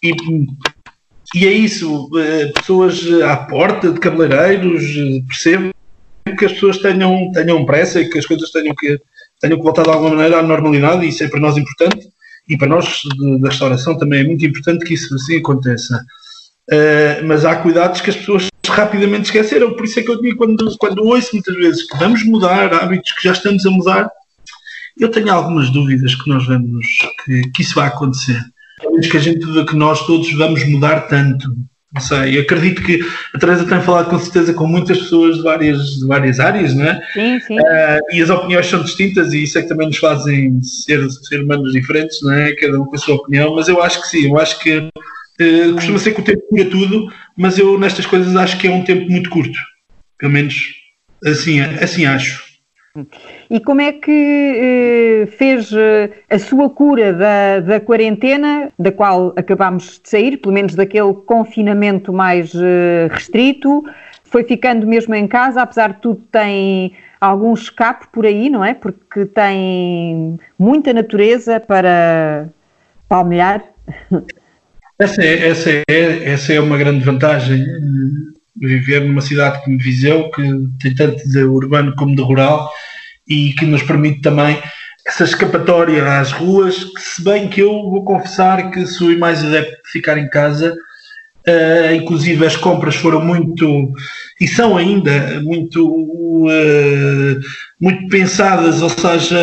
e 0.02 0.14
e 1.32 1.46
é 1.46 1.52
isso, 1.52 2.06
uh, 2.06 2.52
pessoas 2.54 3.00
à 3.22 3.36
porta 3.36 3.92
de 3.92 4.00
cabeleireiros, 4.00 4.82
percebo 5.28 5.72
que 6.36 6.44
as 6.44 6.52
pessoas 6.52 6.78
tenham, 6.78 7.30
tenham 7.32 7.64
pressa 7.64 8.00
e 8.00 8.08
que 8.08 8.18
as 8.18 8.26
coisas 8.26 8.50
tenham 8.50 8.74
que, 8.74 8.98
tenham 9.40 9.56
que 9.56 9.62
voltar 9.62 9.84
de 9.84 9.90
alguma 9.90 10.10
maneira 10.10 10.40
à 10.40 10.42
normalidade, 10.42 11.04
e 11.04 11.08
isso 11.08 11.22
é 11.22 11.28
para 11.28 11.38
nós 11.38 11.56
importante, 11.56 12.08
e 12.50 12.58
para 12.58 12.68
nós 12.68 13.00
da 13.40 13.48
restauração 13.48 13.96
também 13.96 14.20
é 14.20 14.24
muito 14.24 14.44
importante 14.44 14.84
que 14.84 14.94
isso 14.94 15.14
assim 15.14 15.38
aconteça. 15.38 16.04
Uh, 16.70 17.24
mas 17.24 17.44
há 17.44 17.56
cuidados 17.56 18.00
que 18.00 18.10
as 18.10 18.16
pessoas 18.16 18.46
rapidamente 18.68 19.24
esqueceram, 19.24 19.74
por 19.74 19.84
isso 19.84 19.98
é 19.98 20.02
que 20.02 20.10
eu 20.10 20.20
digo 20.20 20.36
quando, 20.36 20.76
quando 20.78 21.04
ouço 21.04 21.30
muitas 21.32 21.56
vezes 21.56 21.82
que 21.86 21.96
vamos 21.96 22.24
mudar 22.24 22.72
hábitos 22.74 23.12
que 23.12 23.24
já 23.24 23.32
estamos 23.32 23.64
a 23.66 23.70
mudar, 23.70 24.10
eu 24.98 25.08
tenho 25.08 25.32
algumas 25.32 25.70
dúvidas 25.70 26.14
que 26.14 26.28
nós 26.28 26.46
vamos, 26.46 26.86
que, 27.24 27.50
que 27.50 27.62
isso 27.62 27.74
vai 27.74 27.88
acontecer. 27.88 28.40
Que 29.10 29.16
a 29.16 29.20
gente 29.20 29.40
que 29.66 29.76
nós 29.76 30.06
todos 30.06 30.32
vamos 30.34 30.64
mudar 30.68 31.02
tanto. 31.02 31.54
Não 31.92 32.00
sei, 32.00 32.38
eu 32.38 32.42
acredito 32.42 32.82
que 32.82 33.00
a 33.34 33.38
Teresa 33.38 33.66
tem 33.66 33.80
falado 33.80 34.10
com 34.10 34.18
certeza 34.18 34.54
com 34.54 34.64
muitas 34.64 34.96
pessoas 34.98 35.38
de 35.38 35.42
várias, 35.42 35.78
de 35.98 36.06
várias 36.06 36.38
áreas, 36.38 36.72
não 36.72 36.84
é? 36.84 37.02
Sim, 37.12 37.40
sim. 37.40 37.58
Uh, 37.58 38.00
e 38.12 38.22
as 38.22 38.30
opiniões 38.30 38.66
são 38.66 38.82
distintas 38.84 39.32
e 39.32 39.42
isso 39.42 39.58
é 39.58 39.62
que 39.62 39.68
também 39.68 39.88
nos 39.88 39.96
fazem 39.96 40.62
ser, 40.62 41.10
ser 41.10 41.42
humanos 41.42 41.72
diferentes, 41.72 42.22
não 42.22 42.32
é? 42.32 42.54
Cada 42.54 42.80
um 42.80 42.84
com 42.84 42.94
a 42.94 42.98
sua 42.98 43.16
opinião, 43.16 43.56
mas 43.56 43.66
eu 43.66 43.82
acho 43.82 44.02
que 44.02 44.06
sim, 44.06 44.30
eu 44.30 44.38
acho 44.38 44.60
que 44.60 44.78
uh, 44.78 45.74
costuma 45.74 45.98
ser 45.98 46.12
que 46.12 46.20
o 46.20 46.24
tempo 46.24 46.42
cura 46.48 46.64
tudo, 46.66 47.12
mas 47.36 47.58
eu 47.58 47.76
nestas 47.76 48.06
coisas 48.06 48.36
acho 48.36 48.56
que 48.58 48.68
é 48.68 48.70
um 48.70 48.84
tempo 48.84 49.10
muito 49.10 49.28
curto. 49.28 49.58
Pelo 50.16 50.32
menos 50.32 50.54
assim, 51.24 51.60
assim 51.60 52.06
acho. 52.06 52.49
E 53.48 53.60
como 53.60 53.80
é 53.80 53.92
que 53.92 54.10
eh, 54.10 55.26
fez 55.26 55.70
eh, 55.72 56.10
a 56.28 56.38
sua 56.40 56.68
cura 56.68 57.12
da, 57.12 57.60
da 57.60 57.80
quarentena, 57.80 58.72
da 58.76 58.90
qual 58.90 59.32
acabámos 59.36 60.00
de 60.02 60.08
sair, 60.08 60.36
pelo 60.38 60.52
menos 60.52 60.74
daquele 60.74 61.14
confinamento 61.14 62.12
mais 62.12 62.52
eh, 62.52 63.08
restrito? 63.12 63.84
Foi 64.24 64.42
ficando 64.42 64.88
mesmo 64.88 65.14
em 65.14 65.28
casa, 65.28 65.62
apesar 65.62 65.92
de 65.92 66.00
tudo, 66.00 66.20
tem 66.32 66.92
algum 67.20 67.54
escape 67.54 68.08
por 68.12 68.26
aí, 68.26 68.50
não 68.50 68.64
é? 68.64 68.74
Porque 68.74 69.24
tem 69.24 70.36
muita 70.58 70.92
natureza 70.92 71.60
para 71.60 72.48
palmilhar. 73.08 73.62
Essa 74.98 75.22
é, 75.22 75.48
essa 75.48 75.70
é, 75.70 75.84
essa 76.24 76.52
é 76.52 76.60
uma 76.60 76.76
grande 76.76 77.04
vantagem 77.04 77.64
viver 78.56 79.00
numa 79.00 79.20
cidade 79.20 79.62
como 79.64 79.78
Viseu, 79.78 80.30
que 80.30 80.42
tem 80.80 80.94
tanto 80.94 81.28
de 81.28 81.44
urbano 81.44 81.94
como 81.96 82.14
de 82.14 82.22
rural, 82.22 82.70
e 83.28 83.52
que 83.52 83.64
nos 83.64 83.82
permite 83.82 84.20
também 84.20 84.60
essa 85.06 85.24
escapatória 85.24 86.18
às 86.18 86.32
ruas, 86.32 86.84
que 86.84 87.00
se 87.00 87.22
bem 87.22 87.48
que 87.48 87.60
eu 87.60 87.70
vou 87.70 88.04
confessar 88.04 88.70
que 88.70 88.86
sou 88.86 89.16
mais 89.16 89.44
adepto 89.44 89.70
de 89.70 89.90
ficar 89.90 90.18
em 90.18 90.28
casa, 90.28 90.74
uh, 91.48 91.94
inclusive 91.94 92.44
as 92.44 92.56
compras 92.56 92.96
foram 92.96 93.24
muito, 93.24 93.92
e 94.40 94.46
são 94.46 94.76
ainda 94.76 95.40
muito, 95.42 95.88
uh, 95.88 97.40
muito 97.80 98.08
pensadas, 98.08 98.82
ou 98.82 98.90
seja, 98.90 99.38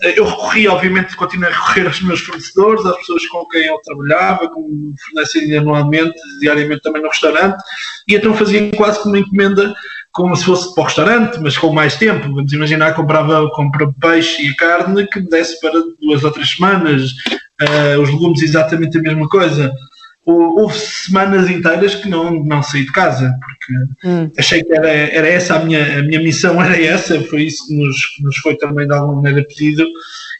eu 0.00 0.24
recorri, 0.24 0.68
obviamente, 0.68 1.16
continuei 1.16 1.50
a 1.50 1.54
recorrer 1.54 1.86
aos 1.86 2.00
meus 2.02 2.20
fornecedores, 2.20 2.86
às 2.86 2.96
pessoas 2.98 3.26
com 3.26 3.46
quem 3.46 3.66
eu 3.66 3.78
trabalhava, 3.84 4.48
que 4.48 4.60
me 4.60 4.94
fornecem 5.06 5.56
anualmente, 5.56 6.14
diariamente 6.40 6.82
também 6.82 7.02
no 7.02 7.08
restaurante, 7.08 7.60
e 8.06 8.14
então 8.14 8.34
fazia 8.34 8.70
quase 8.76 9.02
como 9.02 9.14
uma 9.14 9.20
encomenda 9.20 9.74
como 10.12 10.34
se 10.34 10.44
fosse 10.44 10.74
para 10.74 10.82
o 10.82 10.86
restaurante, 10.86 11.38
mas 11.40 11.56
com 11.56 11.72
mais 11.72 11.96
tempo. 11.96 12.34
Vamos 12.34 12.52
imaginar, 12.52 12.94
comprava, 12.94 13.48
comprava 13.50 13.94
peixe 14.00 14.42
e 14.42 14.56
carne 14.56 15.06
que 15.06 15.20
me 15.20 15.28
desse 15.28 15.60
para 15.60 15.72
duas 16.00 16.24
ou 16.24 16.30
três 16.32 16.56
semanas, 16.56 17.12
uh, 17.62 18.00
os 18.00 18.08
legumes 18.10 18.42
exatamente 18.42 18.98
a 18.98 19.02
mesma 19.02 19.28
coisa. 19.28 19.72
Houve 20.30 20.78
semanas 20.78 21.48
inteiras 21.48 21.94
que 21.94 22.06
não, 22.06 22.44
não 22.44 22.62
saí 22.62 22.84
de 22.84 22.92
casa, 22.92 23.34
porque 23.40 24.06
hum. 24.06 24.30
achei 24.36 24.62
que 24.62 24.74
era, 24.74 24.88
era 24.90 25.26
essa 25.26 25.56
a 25.56 25.64
minha, 25.64 26.00
a 26.00 26.02
minha 26.02 26.20
missão, 26.20 26.60
era 26.62 26.78
essa, 26.78 27.18
foi 27.22 27.44
isso 27.44 27.66
que 27.66 27.74
nos, 27.74 27.96
nos 28.20 28.36
foi 28.36 28.54
também 28.56 28.86
de 28.86 28.92
alguma 28.92 29.22
maneira 29.22 29.46
pedido, 29.48 29.86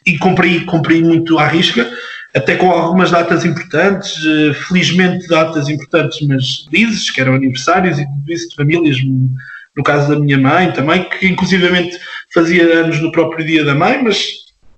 e 0.05 0.15
cumpri, 0.19 0.63
cumpri 0.65 1.01
muito 1.01 1.39
à 1.39 1.47
risca, 1.47 1.89
até 2.35 2.55
com 2.55 2.69
algumas 2.69 3.09
datas 3.09 3.43
importantes, 3.43 4.13
eh, 4.23 4.53
felizmente 4.53 5.27
datas 5.27 5.67
importantes, 5.67 6.21
mas 6.27 6.67
felizes, 6.69 7.09
que 7.09 7.19
eram 7.19 7.33
aniversários 7.33 7.97
e 7.97 8.05
tudo 8.05 8.31
isso 8.31 8.49
de 8.49 8.55
famílias 8.55 8.97
no 9.75 9.83
caso 9.83 10.09
da 10.09 10.19
minha 10.19 10.37
mãe 10.37 10.71
também, 10.71 11.03
que 11.09 11.27
inclusivamente 11.27 11.97
fazia 12.31 12.63
anos 12.81 13.01
no 13.01 13.11
próprio 13.11 13.43
dia 13.43 13.65
da 13.65 13.73
mãe, 13.73 14.03
mas 14.03 14.23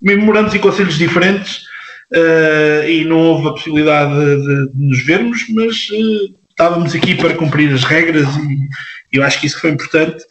memoramos 0.02 0.56
em 0.56 0.60
conselhos 0.60 0.98
diferentes 0.98 1.70
uh, 2.14 2.88
e 2.88 3.06
não 3.06 3.18
houve 3.18 3.48
a 3.48 3.52
possibilidade 3.52 4.14
de, 4.14 4.72
de 4.72 4.88
nos 4.88 5.04
vermos, 5.04 5.46
mas 5.50 5.90
uh, 5.90 6.36
estávamos 6.50 6.94
aqui 6.94 7.16
para 7.16 7.36
cumprir 7.36 7.74
as 7.74 7.84
regras 7.84 8.28
e 8.38 9.18
eu 9.18 9.24
acho 9.24 9.40
que 9.40 9.48
isso 9.48 9.60
foi 9.60 9.72
importante 9.72 10.24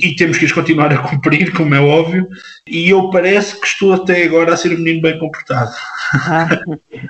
e 0.00 0.14
temos 0.14 0.38
que 0.38 0.44
as 0.44 0.52
continuar 0.52 0.92
a 0.92 0.98
cumprir, 0.98 1.52
como 1.52 1.74
é 1.74 1.80
óbvio, 1.80 2.28
e 2.68 2.88
eu 2.88 3.10
parece 3.10 3.60
que 3.60 3.66
estou 3.66 3.92
até 3.92 4.22
agora 4.22 4.54
a 4.54 4.56
ser 4.56 4.72
um 4.72 4.78
menino 4.78 5.02
bem 5.02 5.18
comportado. 5.18 5.72
Ah, 6.12 6.48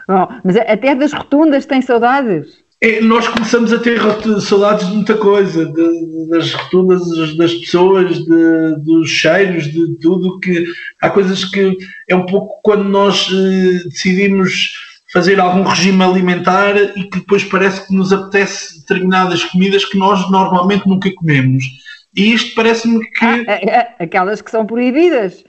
bom, 0.08 0.28
mas 0.42 0.56
até 0.56 0.94
das 0.94 1.12
rotundas 1.12 1.66
tem 1.66 1.82
saudades? 1.82 2.64
É, 2.80 3.00
nós 3.00 3.26
começamos 3.26 3.72
a 3.72 3.78
ter 3.78 4.00
saudades 4.40 4.86
de 4.86 4.94
muita 4.94 5.16
coisa, 5.16 5.66
de, 5.66 6.28
das 6.30 6.52
rotundas 6.52 7.36
das 7.36 7.54
pessoas, 7.54 8.18
de, 8.18 8.76
dos 8.84 9.10
cheiros, 9.10 9.64
de 9.64 9.98
tudo 9.98 10.38
que 10.38 10.64
há 11.02 11.10
coisas 11.10 11.44
que 11.44 11.76
é 12.08 12.14
um 12.14 12.24
pouco 12.24 12.60
quando 12.62 12.84
nós 12.84 13.28
eh, 13.32 13.88
decidimos 13.88 14.74
fazer 15.12 15.40
algum 15.40 15.64
regime 15.64 16.04
alimentar 16.04 16.76
e 16.76 17.04
que 17.04 17.18
depois 17.18 17.42
parece 17.42 17.84
que 17.84 17.94
nos 17.94 18.12
apetece 18.12 18.80
determinadas 18.80 19.42
comidas 19.42 19.84
que 19.84 19.98
nós 19.98 20.30
normalmente 20.30 20.86
nunca 20.86 21.10
comemos. 21.14 21.64
E 22.14 22.32
isto 22.32 22.54
parece-me 22.54 23.00
que. 23.10 23.24
Ah, 23.24 23.38
é, 23.48 23.70
é, 23.70 23.94
aquelas 23.98 24.40
que 24.40 24.52
são 24.52 24.64
proibidas. 24.64 25.44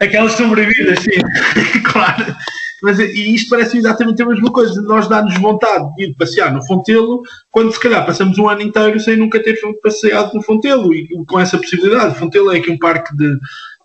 Aquelas 0.00 0.32
que 0.32 0.38
são 0.38 0.50
proibidas, 0.50 0.98
sim, 0.98 1.20
claro. 1.84 2.34
Mas, 2.82 2.98
e 2.98 3.34
isto 3.34 3.50
parece 3.50 3.78
exatamente 3.78 4.20
a 4.22 4.26
mesma 4.26 4.50
coisa. 4.50 4.82
Nós 4.82 5.08
dá-nos 5.08 5.38
vontade 5.38 5.84
de 5.94 6.04
ir 6.04 6.14
passear 6.14 6.52
no 6.52 6.64
Fontelo, 6.66 7.22
quando 7.50 7.72
se 7.72 7.80
calhar 7.80 8.04
passamos 8.04 8.38
um 8.38 8.48
ano 8.48 8.62
inteiro 8.62 8.98
sem 8.98 9.16
nunca 9.16 9.42
ter 9.42 9.58
passeado 9.82 10.34
no 10.34 10.42
Fontelo. 10.42 10.92
E 10.92 11.08
com 11.26 11.38
essa 11.38 11.56
possibilidade, 11.56 12.18
Fontelo 12.18 12.52
é 12.52 12.58
aqui 12.58 12.70
um 12.70 12.78
parque 12.78 13.16
de, 13.16 13.38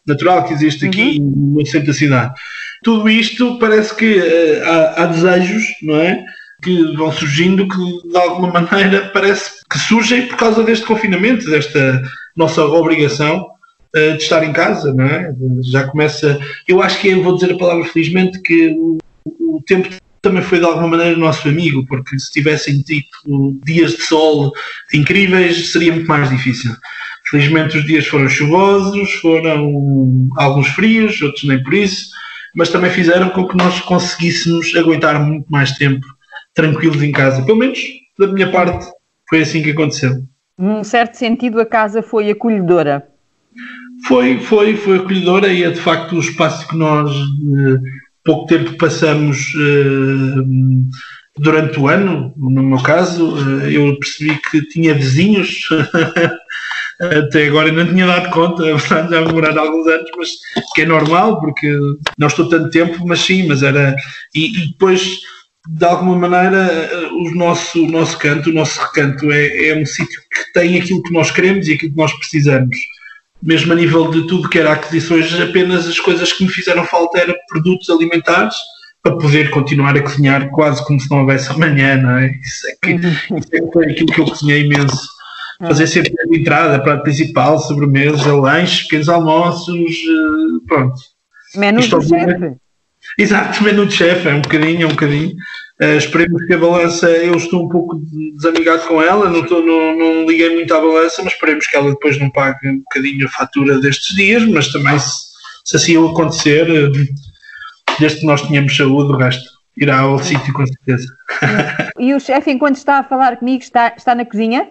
natural 0.07 0.45
que 0.45 0.53
existe 0.53 0.87
aqui 0.87 1.19
uhum. 1.19 1.55
no 1.57 1.65
centro 1.65 1.87
da 1.87 1.93
cidade. 1.93 2.33
Tudo 2.83 3.09
isto 3.09 3.59
parece 3.59 3.93
que 3.93 4.17
uh, 4.17 4.63
há, 4.65 5.03
há, 5.03 5.05
desejos, 5.07 5.63
não 5.83 5.97
é? 5.97 6.23
Que 6.63 6.95
vão 6.95 7.11
surgindo 7.11 7.67
que 7.67 8.09
de 8.09 8.17
alguma 8.17 8.49
maneira 8.61 9.09
parece 9.13 9.61
que 9.69 9.77
surgem 9.77 10.27
por 10.27 10.37
causa 10.37 10.63
deste 10.63 10.85
confinamento, 10.85 11.49
desta 11.49 12.01
nossa 12.35 12.63
obrigação 12.63 13.45
de 13.93 14.17
estar 14.17 14.43
em 14.43 14.53
casa, 14.53 14.93
não 14.93 15.05
é? 15.05 15.33
Já 15.63 15.87
começa. 15.87 16.39
Eu 16.67 16.81
acho 16.81 16.99
que 16.99 17.15
vou 17.15 17.35
dizer 17.35 17.53
a 17.53 17.57
palavra 17.57 17.85
felizmente 17.85 18.41
que 18.41 18.69
o, 18.69 18.97
o 19.25 19.61
tempo 19.65 19.89
também 20.21 20.41
foi 20.41 20.59
de 20.59 20.65
alguma 20.65 20.87
maneira 20.87 21.17
nosso 21.17 21.47
amigo, 21.47 21.85
porque 21.87 22.17
se 22.19 22.31
tivessem 22.31 22.81
tido 22.81 23.59
dias 23.63 23.91
de 23.91 24.01
sol 24.03 24.51
incríveis 24.93 25.71
seria 25.71 25.93
muito 25.93 26.07
mais 26.07 26.29
difícil. 26.29 26.71
Felizmente 27.29 27.77
os 27.77 27.85
dias 27.85 28.07
foram 28.07 28.29
chuvosos, 28.29 29.11
foram 29.15 30.29
alguns 30.37 30.67
frios, 30.69 31.21
outros 31.21 31.43
nem 31.43 31.61
por 31.61 31.73
isso, 31.73 32.09
mas 32.55 32.69
também 32.69 32.89
fizeram 32.89 33.29
com 33.29 33.47
que 33.47 33.57
nós 33.57 33.79
conseguíssemos 33.81 34.73
aguentar 34.75 35.19
muito 35.23 35.45
mais 35.49 35.71
tempo 35.73 36.05
tranquilos 36.53 37.03
em 37.03 37.11
casa. 37.11 37.43
Pelo 37.45 37.57
menos 37.57 37.79
da 38.17 38.27
minha 38.27 38.49
parte 38.51 38.87
foi 39.29 39.41
assim 39.41 39.61
que 39.61 39.71
aconteceu. 39.71 40.23
Num 40.57 40.83
certo 40.83 41.15
sentido, 41.15 41.59
a 41.61 41.65
casa 41.65 42.01
foi 42.01 42.31
acolhedora. 42.31 43.07
Foi, 44.05 44.39
foi, 44.39 44.75
foi 44.75 44.97
acolhedora 44.97 45.47
e 45.51 45.63
é 45.63 45.71
de 45.71 45.79
facto 45.79 46.15
o 46.15 46.19
espaço 46.19 46.67
que 46.67 46.77
nós 46.77 47.11
eh, 47.11 47.79
pouco 48.23 48.45
tempo 48.45 48.77
passamos 48.77 49.53
eh, 49.55 50.41
durante 51.37 51.79
o 51.79 51.87
ano, 51.87 52.33
no 52.37 52.63
meu 52.63 52.81
caso, 52.81 53.35
eh, 53.63 53.73
eu 53.73 53.97
percebi 53.97 54.39
que 54.49 54.61
tinha 54.67 54.93
vizinhos, 54.93 55.67
até 56.99 57.47
agora 57.47 57.71
não 57.71 57.87
tinha 57.87 58.05
dado 58.05 58.29
conta, 58.29 58.63
já 58.77 59.01
demoraram 59.01 59.63
alguns 59.63 59.87
anos, 59.87 60.09
mas 60.17 60.29
que 60.75 60.81
é 60.81 60.85
normal, 60.85 61.39
porque 61.39 61.67
não 62.17 62.27
estou 62.27 62.49
tanto 62.49 62.69
tempo, 62.69 63.05
mas 63.05 63.19
sim, 63.21 63.47
mas 63.47 63.63
era. 63.63 63.95
E, 64.35 64.45
e 64.45 64.67
depois, 64.67 65.17
de 65.67 65.85
alguma 65.85 66.27
maneira, 66.27 66.69
o 67.11 67.31
nosso, 67.35 67.83
o 67.83 67.89
nosso 67.89 68.17
canto, 68.19 68.49
o 68.49 68.53
nosso 68.53 68.79
recanto 68.79 69.31
é, 69.31 69.69
é 69.69 69.77
um 69.77 69.85
sítio 69.85 70.21
que 70.31 70.53
tem 70.53 70.79
aquilo 70.79 71.01
que 71.03 71.13
nós 71.13 71.31
queremos 71.31 71.67
e 71.67 71.73
aquilo 71.73 71.91
que 71.91 71.97
nós 71.97 72.13
precisamos 72.13 72.77
mesmo 73.41 73.73
a 73.73 73.75
nível 73.75 74.09
de 74.09 74.25
tudo 74.27 74.49
que 74.49 74.59
era 74.59 74.73
aquisições, 74.73 75.39
apenas 75.39 75.87
as 75.87 75.99
coisas 75.99 76.33
que 76.33 76.43
me 76.43 76.49
fizeram 76.49 76.85
falta 76.85 77.19
eram 77.19 77.35
produtos 77.47 77.89
alimentares 77.89 78.55
para 79.01 79.17
poder 79.17 79.49
continuar 79.51 79.95
a 79.95 80.01
cozinhar 80.01 80.49
quase 80.49 80.83
como 80.85 80.99
se 80.99 81.09
não 81.09 81.19
houvesse 81.19 81.51
amanhã, 81.51 81.97
não 81.97 82.17
é? 82.17 82.31
Isso 82.41 82.67
é, 82.67 82.75
que, 82.81 82.93
uhum. 82.93 83.37
isso 83.37 83.49
é 83.53 83.71
foi 83.71 83.91
aquilo 83.91 84.07
que 84.07 84.21
eu 84.21 84.25
cozinhei 84.25 84.65
imenso. 84.65 85.07
Fazer 85.59 85.87
sempre 85.87 86.13
a 86.19 86.37
entrada, 86.37 86.79
prato 86.79 87.01
principal, 87.01 87.57
sobremesa, 87.57 88.35
lanches, 88.35 88.83
pequenos 88.83 89.09
almoços, 89.09 89.75
eh, 89.75 90.65
pronto. 90.67 90.95
Menos 91.55 91.89
do 91.89 91.99
chefe. 91.99 92.55
Exato, 93.17 93.63
menu 93.63 93.85
de 93.85 93.95
chefe, 93.95 94.27
é 94.27 94.33
um 94.33 94.41
bocadinho, 94.41 94.83
é 94.83 94.85
um 94.85 94.91
bocadinho. 94.91 95.35
Uh, 95.81 95.97
esperemos 95.97 96.45
que 96.45 96.53
a 96.53 96.57
balança, 96.57 97.09
eu 97.09 97.35
estou 97.35 97.65
um 97.65 97.69
pouco 97.69 97.99
desamigado 98.35 98.87
com 98.87 99.01
ela, 99.01 99.29
não, 99.29 99.41
estou, 99.41 99.65
não, 99.65 99.95
não 99.97 100.25
liguei 100.25 100.53
muito 100.53 100.73
à 100.73 100.79
balança, 100.79 101.23
mas 101.23 101.33
esperemos 101.33 101.67
que 101.67 101.75
ela 101.75 101.89
depois 101.89 102.19
não 102.19 102.29
pague 102.29 102.67
um 102.67 102.79
bocadinho 102.79 103.25
a 103.25 103.29
fatura 103.29 103.79
destes 103.79 104.15
dias, 104.15 104.43
mas 104.45 104.71
também 104.71 104.97
se, 104.99 105.13
se 105.65 105.75
assim 105.75 105.97
acontecer, 105.97 106.69
uh, 106.69 106.91
desde 107.99 108.19
que 108.19 108.25
nós 108.25 108.41
tenhamos 108.41 108.75
saúde, 108.75 109.13
o 109.13 109.17
resto 109.17 109.49
irá 109.75 109.99
ao 109.99 110.19
sítio 110.19 110.53
com 110.53 110.65
certeza. 110.65 111.07
E 111.99 112.13
o 112.13 112.19
chefe, 112.19 112.51
enquanto 112.51 112.75
está 112.75 112.99
a 112.99 113.03
falar 113.03 113.37
comigo, 113.37 113.63
está, 113.63 113.93
está 113.95 114.13
na 114.13 114.25
cozinha? 114.25 114.69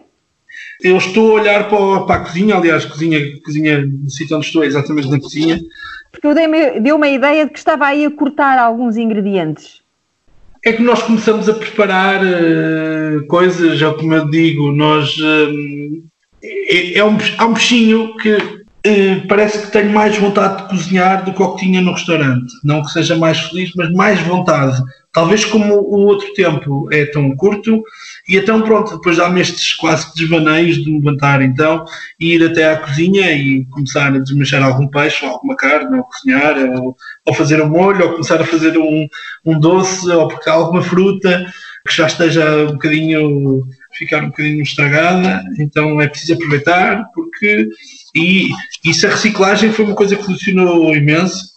Eu 0.83 0.97
estou 0.99 1.31
a 1.31 1.41
olhar 1.41 1.69
para, 1.69 2.01
para 2.03 2.15
a 2.17 2.25
cozinha, 2.25 2.57
aliás, 2.57 2.85
cozinha, 2.85 3.19
cozinha, 3.45 3.85
no 3.85 4.11
sítio 4.11 4.37
onde 4.37 4.47
estou 4.47 4.63
é 4.63 4.67
exatamente 4.67 5.11
na 5.11 5.19
cozinha. 5.19 5.59
Porque 6.11 6.27
eu 6.27 6.35
dei-me 6.35 6.81
deu 6.81 6.97
uma 6.97 7.09
ideia 7.09 7.47
de 7.47 7.53
que 7.53 7.59
estava 7.59 7.87
aí 7.87 8.05
a 8.05 8.11
cortar 8.11 8.59
alguns 8.59 8.97
ingredientes. 8.97 9.83
É 10.65 10.73
que 10.73 10.83
nós 10.83 11.03
começamos 11.03 11.49
a 11.49 11.55
preparar 11.55 12.21
uh, 12.23 13.27
coisas, 13.27 13.81
é 13.81 13.93
como 13.95 14.15
eu 14.15 14.29
digo, 14.29 14.73
nós. 14.73 15.17
Uh, 15.19 16.03
é, 16.43 16.99
é, 16.99 17.05
um, 17.05 17.17
há 17.39 17.47
um 17.47 17.55
bichinho 17.55 18.17
que 18.17 18.66
parece 19.29 19.59
que 19.63 19.73
tenho 19.73 19.93
mais 19.93 20.17
vontade 20.17 20.63
de 20.63 20.69
cozinhar 20.69 21.25
do 21.25 21.33
que 21.33 21.43
o 21.43 21.55
que 21.55 21.65
tinha 21.65 21.81
no 21.81 21.93
restaurante. 21.93 22.53
Não 22.63 22.83
que 22.83 22.91
seja 22.91 23.17
mais 23.17 23.39
feliz, 23.39 23.73
mas 23.77 23.91
mais 23.93 24.21
vontade. 24.21 24.83
Talvez 25.13 25.45
como 25.45 25.75
o 25.75 26.07
outro 26.07 26.33
tempo 26.35 26.89
é 26.93 27.07
tão 27.07 27.35
curto, 27.37 27.83
e 28.29 28.37
então 28.37 28.61
pronto, 28.61 28.97
depois 28.97 29.17
dá-me 29.17 29.41
estes 29.41 29.73
quase 29.73 30.15
desvaneios 30.15 30.77
de 30.77 30.91
me 30.91 30.99
levantar 30.99 31.41
então 31.41 31.85
e 32.21 32.35
ir 32.35 32.45
até 32.45 32.71
à 32.71 32.77
cozinha 32.77 33.33
e 33.33 33.65
começar 33.67 34.09
a 34.15 34.19
desmanchar 34.19 34.63
algum 34.63 34.87
peixe 34.89 35.25
ou 35.25 35.33
alguma 35.33 35.57
carne, 35.57 35.97
ou 35.97 36.05
cozinhar, 36.05 36.57
ou, 36.81 36.97
ou 37.25 37.35
fazer 37.35 37.63
um 37.63 37.69
molho, 37.69 38.05
ou 38.05 38.13
começar 38.13 38.41
a 38.41 38.47
fazer 38.47 38.77
um, 38.77 39.09
um 39.45 39.59
doce, 39.59 40.07
ou 40.11 40.29
porque 40.29 40.51
alguma 40.51 40.83
fruta 40.83 41.47
que 41.87 41.97
já 41.97 42.07
esteja 42.07 42.65
um 42.65 42.73
bocadinho, 42.73 43.63
ficar 43.95 44.23
um 44.23 44.27
bocadinho 44.27 44.63
estragada, 44.63 45.43
então 45.59 46.01
é 46.01 46.09
preciso 46.09 46.35
aproveitar, 46.35 47.05
porque 47.15 47.69
e 48.17 48.49
isso 48.85 49.07
a 49.07 49.11
reciclagem 49.11 49.73
foi 49.73 49.85
uma 49.85 49.95
coisa 49.95 50.17
que 50.17 50.25
funcionou 50.25 50.95
imenso 50.97 51.57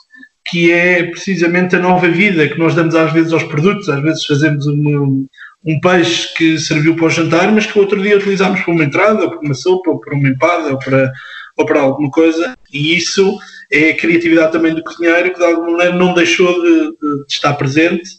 que 0.50 0.72
é 0.72 1.04
precisamente 1.04 1.76
a 1.76 1.80
nova 1.80 2.08
vida 2.08 2.48
que 2.48 2.58
nós 2.58 2.74
damos 2.76 2.96
às 2.96 3.12
vezes 3.14 3.32
aos 3.32 3.44
produtos. 3.44 3.88
Às 3.88 4.02
vezes 4.02 4.26
fazemos 4.26 4.66
um, 4.68 5.26
um 5.64 5.80
peixe 5.80 6.34
que 6.34 6.58
serviu 6.58 6.96
para 6.96 7.06
o 7.06 7.10
jantar, 7.10 7.52
mas 7.52 7.66
que 7.66 7.78
outro 7.78 8.02
dia 8.02 8.18
utilizámos 8.18 8.62
para 8.62 8.74
uma 8.74 8.84
entrada, 8.84 9.24
ou 9.24 9.30
para 9.30 9.40
uma 9.40 9.54
sopa, 9.54 9.92
ou 9.92 10.00
para 10.00 10.16
uma 10.16 10.28
empada, 10.28 10.72
ou 10.72 10.80
para, 10.80 11.12
ou 11.58 11.66
para 11.66 11.82
alguma 11.82 12.10
coisa. 12.10 12.56
E 12.74 12.96
isso 12.96 13.38
é 13.72 13.92
a 13.92 13.98
criatividade 13.98 14.52
também 14.52 14.74
do 14.74 14.84
cozinheiro, 14.84 15.32
que 15.32 15.40
de 15.40 15.46
alguma 15.46 15.72
maneira 15.72 15.96
não 15.96 16.14
deixou 16.14 16.52
de, 16.62 16.80
de, 16.80 17.26
de 17.28 17.34
estar 17.34 17.54
presente 17.54 18.10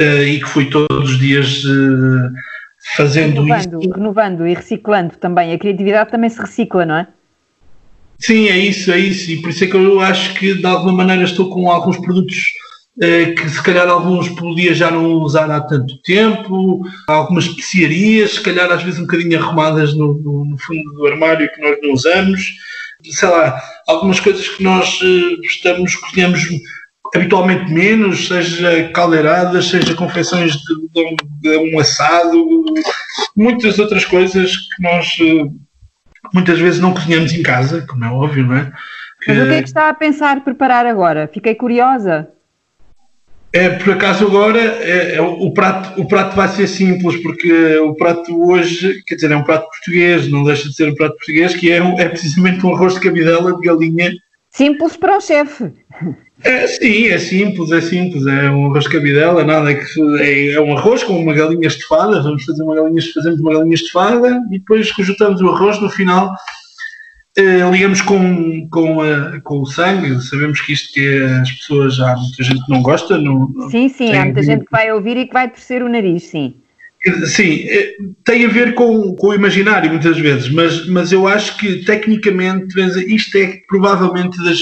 uh, 0.00 0.22
e 0.24 0.40
que 0.40 0.48
foi 0.48 0.68
todos 0.68 1.10
os 1.10 1.18
dias 1.18 1.62
uh, 1.64 2.30
fazendo 2.96 3.42
renovando, 3.42 3.80
isso. 3.80 3.90
Renovando 3.92 4.46
e 4.46 4.54
reciclando 4.54 5.16
também. 5.16 5.52
A 5.52 5.58
criatividade 5.58 6.10
também 6.10 6.30
se 6.30 6.40
recicla, 6.40 6.84
não 6.84 6.96
é? 6.96 7.06
Sim, 8.20 8.48
é 8.48 8.58
isso, 8.58 8.90
é 8.90 8.98
isso. 8.98 9.30
E 9.30 9.40
por 9.40 9.50
isso 9.50 9.64
é 9.64 9.66
que 9.66 9.76
eu 9.76 10.00
acho 10.00 10.34
que 10.34 10.54
de 10.54 10.66
alguma 10.66 10.92
maneira 10.92 11.24
estou 11.24 11.48
com 11.48 11.70
alguns 11.70 11.98
produtos 11.98 12.52
eh, 13.00 13.26
que 13.32 13.48
se 13.48 13.62
calhar 13.62 13.88
alguns 13.88 14.28
podia 14.30 14.74
já 14.74 14.90
não 14.90 15.12
usar 15.22 15.48
há 15.50 15.60
tanto 15.60 16.00
tempo, 16.02 16.80
algumas 17.06 17.44
especiarias, 17.44 18.34
se 18.34 18.42
calhar 18.42 18.70
às 18.72 18.82
vezes 18.82 18.98
um 18.98 19.04
bocadinho 19.04 19.38
arrumadas 19.38 19.94
no, 19.94 20.14
no, 20.14 20.44
no 20.44 20.58
fundo 20.58 20.82
do 20.94 21.06
armário 21.06 21.50
que 21.52 21.60
nós 21.60 21.78
não 21.80 21.92
usamos. 21.92 22.54
Sei 23.04 23.28
lá, 23.28 23.62
algumas 23.86 24.18
coisas 24.18 24.48
que 24.48 24.62
nós 24.62 24.98
eh, 25.02 25.46
estamos, 25.46 25.94
cozinhamos 25.94 26.40
habitualmente 27.14 27.72
menos, 27.72 28.26
seja 28.26 28.90
caldeiradas, 28.92 29.66
seja 29.66 29.94
confecções 29.94 30.54
de, 30.54 30.74
de, 30.92 31.16
de 31.40 31.56
um 31.72 31.78
assado, 31.78 32.64
muitas 33.36 33.78
outras 33.78 34.04
coisas 34.04 34.56
que 34.56 34.82
nós 34.82 35.06
eh, 35.20 35.44
muitas 36.32 36.58
vezes 36.58 36.80
não 36.80 36.94
cozinhamos 36.94 37.32
em 37.32 37.42
casa, 37.42 37.84
como 37.88 38.04
é 38.04 38.08
óbvio, 38.08 38.46
não 38.46 38.56
é? 38.56 38.72
Que... 39.20 39.32
Mas 39.32 39.38
o 39.38 39.48
que 39.48 39.54
é 39.54 39.62
que 39.62 39.68
está 39.68 39.88
a 39.88 39.94
pensar 39.94 40.42
preparar 40.44 40.86
agora? 40.86 41.28
Fiquei 41.32 41.54
curiosa. 41.54 42.28
É, 43.52 43.70
por 43.70 43.94
acaso 43.94 44.26
agora 44.26 44.60
é, 44.60 45.16
é, 45.16 45.22
o, 45.22 45.50
prato, 45.52 45.98
o 46.00 46.06
prato 46.06 46.36
vai 46.36 46.48
ser 46.48 46.66
simples, 46.66 47.16
porque 47.22 47.78
o 47.78 47.94
prato 47.94 48.46
hoje, 48.46 49.02
quer 49.06 49.14
dizer, 49.14 49.32
é 49.32 49.36
um 49.36 49.42
prato 49.42 49.66
português, 49.70 50.30
não 50.30 50.44
deixa 50.44 50.68
de 50.68 50.74
ser 50.74 50.90
um 50.90 50.94
prato 50.94 51.16
português, 51.16 51.54
que 51.56 51.72
é, 51.72 51.78
é 51.78 52.08
precisamente 52.08 52.64
um 52.66 52.74
arroz 52.74 52.94
de 52.94 53.00
cabidela 53.00 53.56
de 53.56 53.66
galinha. 53.66 54.12
Simples 54.50 54.96
para 54.96 55.16
o 55.16 55.20
chefe. 55.20 55.72
É, 56.44 56.66
sim, 56.68 57.08
é 57.08 57.18
simples, 57.18 57.72
é 57.72 57.80
simples, 57.80 58.24
é 58.26 58.48
um 58.50 58.66
arroz 58.66 58.84
de 58.84 58.90
cabidela, 58.90 59.44
nada 59.44 59.74
que 59.74 60.00
é, 60.20 60.52
é, 60.52 60.60
um 60.60 60.76
arroz 60.76 61.02
com 61.02 61.20
uma 61.20 61.34
galinha 61.34 61.66
estufada, 61.66 62.22
vamos 62.22 62.44
fazer 62.44 62.62
uma 62.62 62.76
galinha, 62.76 63.02
fazemos 63.12 63.40
uma 63.40 63.54
galinha 63.54 63.74
estufada 63.74 64.40
e 64.52 64.58
depois 64.58 64.90
rejuntamos 64.92 65.40
o 65.40 65.48
arroz 65.48 65.80
no 65.80 65.90
final 65.90 66.32
eh, 67.38 67.70
ligamos 67.70 68.00
com, 68.00 68.68
com, 68.68 69.00
a, 69.00 69.40
com 69.42 69.60
o 69.60 69.66
sangue, 69.66 70.20
sabemos 70.20 70.60
que 70.60 70.72
isto 70.72 70.92
que 70.92 71.22
as 71.40 71.52
pessoas, 71.52 72.00
há 72.00 72.16
muita 72.16 72.42
gente 72.42 72.64
que 72.64 72.70
não 72.72 72.82
gosta. 72.82 73.16
Não, 73.16 73.70
sim, 73.70 73.88
sim, 73.88 74.12
há 74.12 74.24
muita 74.24 74.42
gente 74.42 74.64
que 74.64 74.72
vai 74.72 74.90
ouvir 74.92 75.16
e 75.16 75.26
que 75.26 75.32
vai 75.32 75.48
torcer 75.48 75.80
o 75.80 75.88
nariz, 75.88 76.24
sim. 76.24 76.56
Sim, 77.26 77.64
eh, 77.68 77.94
tem 78.24 78.44
a 78.44 78.48
ver 78.48 78.74
com, 78.74 79.14
com 79.14 79.28
o 79.28 79.34
imaginário 79.34 79.88
muitas 79.88 80.18
vezes, 80.18 80.48
mas, 80.50 80.88
mas 80.88 81.12
eu 81.12 81.28
acho 81.28 81.56
que 81.58 81.84
tecnicamente 81.84 82.74
isto 83.06 83.38
é 83.38 83.60
provavelmente 83.68 84.36
das, 84.42 84.58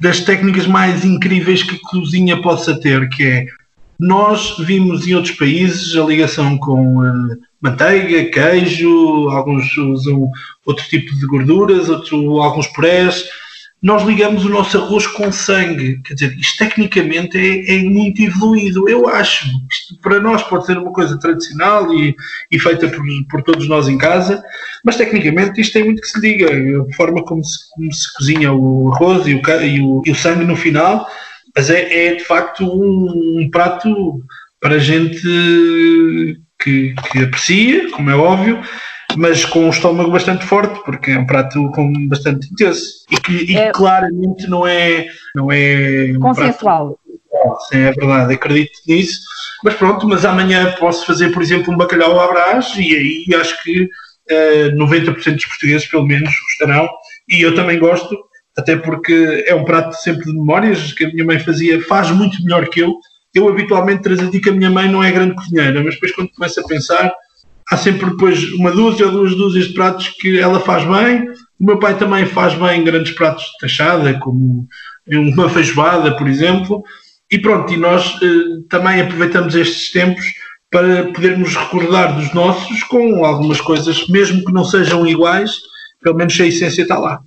das 0.00 0.20
técnicas 0.20 0.66
mais 0.66 1.04
incríveis 1.04 1.62
que 1.62 1.76
a 1.76 1.88
cozinha 1.88 2.40
possa 2.40 2.78
ter, 2.78 3.08
que 3.08 3.24
é 3.24 3.46
nós 3.98 4.56
vimos 4.58 5.06
em 5.06 5.14
outros 5.14 5.36
países 5.36 5.96
a 5.96 6.04
ligação 6.04 6.58
com 6.58 6.98
uh, 6.98 7.36
manteiga, 7.60 8.28
queijo, 8.30 9.28
alguns 9.30 9.76
usam 9.76 10.28
outro 10.66 10.84
tipo 10.88 11.14
de 11.14 11.26
gorduras, 11.26 11.88
outro, 11.88 12.40
alguns 12.40 12.66
purés. 12.68 13.24
Nós 13.84 14.02
ligamos 14.02 14.44
o 14.44 14.48
nosso 14.48 14.78
arroz 14.78 15.06
com 15.06 15.30
sangue. 15.30 16.00
Quer 16.02 16.14
dizer, 16.14 16.38
isto 16.38 16.58
tecnicamente 16.58 17.38
é, 17.38 17.76
é 17.76 17.82
muito 17.82 18.22
evoluído. 18.22 18.88
Eu 18.88 19.06
acho. 19.06 19.46
Isto 19.70 20.00
para 20.00 20.18
nós 20.18 20.42
pode 20.42 20.66
ser 20.66 20.78
uma 20.78 20.92
coisa 20.92 21.18
tradicional 21.20 21.92
e, 21.94 22.16
e 22.50 22.58
feita 22.58 22.88
por, 22.88 23.04
por, 23.30 23.42
todos 23.42 23.68
nós 23.68 23.86
em 23.86 23.98
casa, 23.98 24.42
mas 24.82 24.96
tecnicamente 24.96 25.60
isto 25.60 25.74
tem 25.74 25.84
muito 25.84 26.00
que 26.00 26.08
se 26.08 26.18
liga. 26.18 26.48
A 26.48 26.94
forma 26.96 27.22
como 27.22 27.44
se, 27.44 27.58
como 27.74 27.92
se 27.92 28.12
cozinha 28.16 28.52
o 28.52 28.90
arroz 28.92 29.26
e 29.26 29.34
o, 29.34 29.42
e 29.62 29.80
o, 29.80 30.02
e 30.06 30.10
o 30.10 30.14
sangue 30.16 30.44
no 30.44 30.56
final 30.56 31.06
mas 31.54 31.70
é, 31.70 32.08
é 32.08 32.14
de 32.16 32.24
facto 32.24 32.64
um, 32.64 33.40
um, 33.40 33.50
prato 33.50 34.20
para 34.60 34.78
gente 34.78 35.20
que, 36.60 36.94
que 37.12 37.22
aprecia, 37.22 37.90
como 37.90 38.10
é 38.10 38.16
óbvio, 38.16 38.60
mas 39.16 39.44
com 39.44 39.66
um 39.66 39.70
estômago 39.70 40.10
bastante 40.10 40.44
forte, 40.44 40.82
porque 40.84 41.12
é 41.12 41.18
um 41.18 41.26
prato 41.26 41.70
com 41.72 42.08
bastante 42.08 42.48
intenso 42.52 43.04
e 43.10 43.16
que 43.16 43.52
e 43.52 43.56
é, 43.56 43.70
claramente 43.70 44.48
não 44.48 44.66
é, 44.66 45.06
não 45.34 45.50
é 45.50 46.12
um 46.16 46.20
consensual. 46.20 46.98
Prato, 47.30 47.68
sim, 47.68 47.78
é 47.78 47.92
verdade, 47.92 48.34
acredito 48.34 48.72
nisso. 48.86 49.20
Mas 49.62 49.74
pronto, 49.74 50.06
mas 50.06 50.24
amanhã 50.24 50.74
posso 50.78 51.06
fazer, 51.06 51.30
por 51.32 51.42
exemplo, 51.42 51.72
um 51.72 51.76
bacalhau 51.76 52.20
à 52.20 52.28
brás 52.28 52.74
e 52.76 52.94
aí 52.94 53.40
acho 53.40 53.62
que 53.62 53.84
uh, 53.84 53.88
eh, 54.28 54.70
90% 54.70 55.34
dos 55.34 55.44
portugueses, 55.46 55.86
pelo 55.86 56.06
menos, 56.06 56.28
gostarão. 56.28 56.88
E 57.28 57.40
eu 57.40 57.54
também 57.54 57.78
gosto, 57.78 58.16
até 58.56 58.76
porque 58.76 59.44
é 59.46 59.54
um 59.54 59.64
prato 59.64 59.94
sempre 59.94 60.24
de 60.24 60.32
memórias 60.32 60.92
que 60.92 61.04
a 61.04 61.08
minha 61.08 61.24
mãe 61.24 61.38
fazia, 61.38 61.80
faz 61.82 62.10
muito 62.10 62.42
melhor 62.42 62.68
que 62.68 62.80
eu. 62.80 62.94
Eu 63.34 63.48
habitualmente 63.48 64.02
transmiti 64.02 64.40
que 64.40 64.50
a 64.50 64.52
minha 64.52 64.70
mãe 64.70 64.88
não 64.88 65.02
é 65.02 65.10
grande 65.10 65.34
cozinheira, 65.34 65.82
mas 65.82 65.94
depois 65.94 66.12
quando 66.12 66.30
começo 66.30 66.60
a 66.60 66.66
pensar, 66.68 67.12
há 67.70 67.76
sempre 67.76 68.10
depois 68.10 68.52
uma 68.52 68.70
dúzia 68.70 69.08
duas 69.08 69.34
dúzias 69.34 69.66
de 69.68 69.74
pratos 69.74 70.08
que 70.08 70.38
ela 70.38 70.60
faz 70.60 70.84
bem. 70.84 71.28
O 71.58 71.64
meu 71.64 71.78
pai 71.78 71.96
também 71.96 72.26
faz 72.26 72.54
bem 72.54 72.84
grandes 72.84 73.12
pratos 73.12 73.44
de 73.44 73.58
tachada, 73.60 74.18
como 74.20 74.66
uma 75.08 75.48
feijoada, 75.48 76.16
por 76.16 76.26
exemplo. 76.26 76.82
E 77.30 77.38
pronto, 77.38 77.72
e 77.72 77.76
nós 77.76 78.18
eh, 78.22 78.62
também 78.68 79.00
aproveitamos 79.00 79.54
estes 79.54 79.90
tempos 79.90 80.24
para 80.70 81.12
podermos 81.12 81.54
recordar 81.54 82.16
dos 82.16 82.32
nossos 82.34 82.82
com 82.84 83.24
algumas 83.24 83.60
coisas, 83.60 84.06
mesmo 84.08 84.44
que 84.44 84.52
não 84.52 84.64
sejam 84.64 85.06
iguais, 85.06 85.52
pelo 86.02 86.16
menos 86.16 86.38
a 86.40 86.46
essência 86.46 86.82
está 86.82 86.98
lá. 86.98 87.20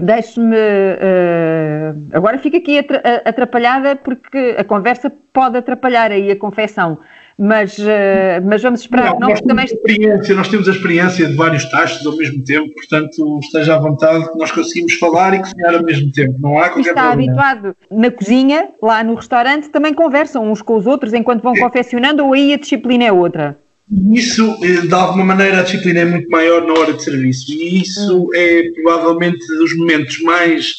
Deixe-me. 0.00 0.56
Uh, 0.56 1.96
agora 2.12 2.38
fico 2.38 2.56
aqui 2.56 2.78
atrapalhada 3.24 3.94
porque 3.96 4.56
a 4.58 4.64
conversa 4.64 5.12
pode 5.32 5.58
atrapalhar 5.58 6.10
aí 6.10 6.30
a 6.30 6.36
confecção. 6.36 6.98
Mas, 7.38 7.78
uh, 7.78 8.44
mas 8.44 8.62
vamos 8.62 8.80
esperar 8.80 9.18
não. 9.18 9.28
Nós 9.28 9.40
temos, 9.40 9.64
experiência, 9.64 10.34
nós 10.34 10.48
temos 10.48 10.68
a 10.68 10.72
experiência 10.72 11.26
de 11.26 11.34
vários 11.34 11.64
tachos 11.70 12.06
ao 12.06 12.16
mesmo 12.16 12.44
tempo, 12.44 12.72
portanto 12.74 13.38
esteja 13.42 13.74
à 13.74 13.78
vontade 13.78 14.30
que 14.30 14.38
nós 14.38 14.50
conseguimos 14.50 14.94
falar 14.94 15.34
e 15.34 15.40
cozinhar 15.40 15.74
ao 15.74 15.82
mesmo 15.82 16.10
tempo. 16.12 16.34
Não 16.40 16.58
há 16.58 16.68
qualquer 16.68 16.90
está 16.90 17.08
problema. 17.08 17.32
habituado 17.32 17.76
na 17.90 18.10
cozinha, 18.10 18.68
lá 18.82 19.02
no 19.02 19.14
restaurante, 19.14 19.70
também 19.70 19.94
conversam 19.94 20.50
uns 20.50 20.60
com 20.60 20.76
os 20.76 20.86
outros 20.86 21.14
enquanto 21.14 21.42
vão 21.42 21.56
é. 21.56 21.60
confeccionando 21.60 22.24
ou 22.24 22.34
aí 22.34 22.52
a 22.52 22.58
disciplina 22.58 23.04
é 23.04 23.12
outra? 23.12 23.56
Isso, 23.90 24.58
eh, 24.62 24.86
de 24.86 24.94
alguma 24.94 25.24
maneira, 25.24 25.60
a 25.60 25.62
disciplina 25.62 26.00
é 26.00 26.04
muito 26.04 26.30
maior 26.30 26.66
na 26.66 26.72
hora 26.74 26.92
de 26.92 27.02
serviço 27.02 27.50
e 27.52 27.82
isso 27.82 28.30
é 28.34 28.62
provavelmente 28.82 29.46
dos 29.46 29.76
momentos 29.76 30.20
mais 30.20 30.74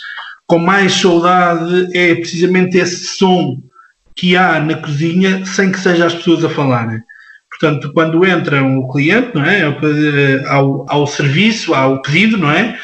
com 0.47 0.59
mais 0.59 0.93
saudade 0.93 1.87
é 1.97 2.15
precisamente 2.15 2.77
esse 2.77 3.05
som 3.17 3.57
que 4.15 4.35
há 4.35 4.59
na 4.59 4.75
cozinha 4.75 5.45
sem 5.45 5.71
que 5.71 5.79
seja 5.79 6.05
as 6.05 6.13
pessoas 6.13 6.43
a 6.43 6.49
falarem. 6.49 7.01
Portanto, 7.49 7.91
quando 7.93 8.25
entra 8.25 8.63
o 8.63 8.91
cliente, 8.91 9.31
não 9.33 9.45
é? 9.45 9.63
Ao, 10.47 10.85
ao 10.89 11.07
serviço, 11.07 11.73
ao 11.73 12.01
pedido, 12.01 12.37
não 12.37 12.51
é? 12.51 12.77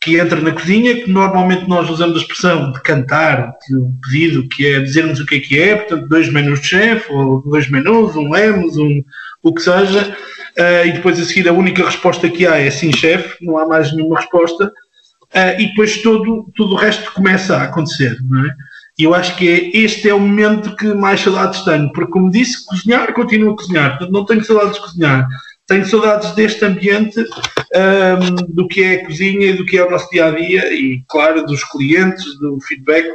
Que 0.00 0.18
entra 0.18 0.40
na 0.40 0.52
cozinha, 0.52 0.94
que 0.94 1.10
normalmente 1.10 1.68
nós 1.68 1.88
usamos 1.88 2.16
a 2.16 2.20
expressão 2.20 2.72
de 2.72 2.80
cantar 2.82 3.52
o 3.72 3.92
pedido, 4.02 4.48
que 4.48 4.66
é 4.66 4.80
dizermos 4.80 5.20
o 5.20 5.26
que 5.26 5.36
é 5.36 5.40
que 5.40 5.58
é, 5.58 5.76
portanto, 5.76 6.08
dois 6.08 6.30
menus 6.30 6.60
de 6.60 6.66
chefe, 6.66 7.12
ou 7.12 7.42
dois 7.42 7.70
menus, 7.70 8.14
um 8.14 8.30
lemos, 8.30 8.76
um, 8.76 9.02
o 9.46 9.54
que 9.54 9.62
seja, 9.62 10.16
uh, 10.58 10.86
e 10.86 10.92
depois 10.92 11.20
a 11.20 11.24
seguir 11.24 11.48
a 11.48 11.52
única 11.52 11.84
resposta 11.84 12.28
que 12.28 12.44
há 12.44 12.56
é 12.56 12.68
sim, 12.68 12.92
chefe, 12.92 13.44
não 13.44 13.56
há 13.56 13.66
mais 13.66 13.92
nenhuma 13.92 14.18
resposta, 14.18 14.66
uh, 14.66 15.60
e 15.60 15.66
depois 15.66 16.02
todo, 16.02 16.50
todo 16.56 16.72
o 16.72 16.76
resto 16.76 17.12
começa 17.12 17.56
a 17.56 17.62
acontecer, 17.62 18.16
não 18.28 18.44
é? 18.44 18.50
E 18.98 19.04
eu 19.04 19.14
acho 19.14 19.36
que 19.36 19.48
é, 19.48 19.76
este 19.78 20.08
é 20.08 20.14
o 20.14 20.18
momento 20.18 20.74
que 20.74 20.86
mais 20.94 21.20
saudades 21.20 21.60
tenho, 21.62 21.92
porque, 21.92 22.10
como 22.10 22.30
disse, 22.30 22.64
cozinhar, 22.66 23.12
continuo 23.12 23.52
a 23.52 23.56
cozinhar, 23.56 23.98
não 24.10 24.24
tenho 24.24 24.42
saudades 24.42 24.74
de 24.74 24.80
cozinhar. 24.80 25.28
Tenho 25.66 25.84
saudades 25.84 26.30
deste 26.30 26.64
ambiente, 26.64 27.20
um, 27.20 28.36
do 28.54 28.66
que 28.68 28.82
é 28.82 28.94
a 28.94 29.04
cozinha 29.04 29.48
e 29.48 29.52
do 29.52 29.66
que 29.66 29.76
é 29.76 29.84
o 29.84 29.90
nosso 29.90 30.08
dia 30.10 30.26
a 30.26 30.30
dia, 30.30 30.72
e, 30.72 31.02
claro, 31.08 31.44
dos 31.44 31.62
clientes, 31.64 32.24
do 32.38 32.58
feedback, 32.60 33.12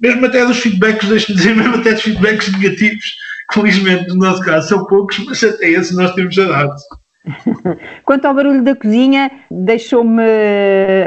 mesmo 0.00 0.26
até 0.26 0.46
dos 0.46 0.58
feedbacks, 0.58 1.08
deixe-me 1.08 1.38
dizer, 1.38 1.56
mesmo 1.56 1.74
até 1.74 1.94
dos 1.94 2.02
feedbacks 2.02 2.52
negativos, 2.52 3.16
felizmente, 3.52 4.08
no 4.08 4.16
nosso 4.16 4.42
caso, 4.42 4.68
são 4.68 4.84
poucos, 4.86 5.18
mas 5.26 5.42
até 5.42 5.70
esses 5.70 5.96
nós 5.96 6.14
temos 6.14 6.34
saudades. 6.34 6.82
Quanto 8.04 8.24
ao 8.24 8.34
barulho 8.34 8.62
da 8.62 8.74
cozinha, 8.74 9.30
deixou-me 9.50 10.22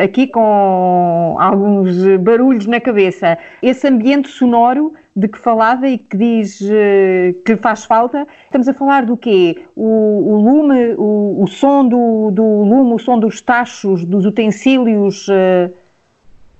aqui 0.04 0.28
com 0.28 1.38
alguns 1.40 1.96
barulhos 2.20 2.66
na 2.66 2.80
cabeça. 2.80 3.38
Esse 3.62 3.88
ambiente 3.88 4.28
sonoro 4.30 4.94
de 5.16 5.28
que 5.28 5.38
falava 5.38 5.88
e 5.88 5.98
que 5.98 6.16
diz 6.16 6.62
eh, 6.62 7.36
que 7.46 7.58
faz 7.58 7.84
falta, 7.86 8.26
estamos 8.46 8.68
a 8.68 8.74
falar 8.74 9.06
do 9.06 9.18
quê? 9.18 9.66
O, 9.76 9.84
o 9.84 10.42
lume, 10.42 10.96
o, 10.98 11.44
o, 11.44 11.48
som 11.48 11.88
do, 11.88 12.32
do 12.32 12.44
lume, 12.64 12.94
o 12.94 13.00
som 13.00 13.20
dos 13.20 13.42
tachos, 13.42 14.06
dos 14.06 14.26
utensílios? 14.26 15.28
Uh... 15.28 15.74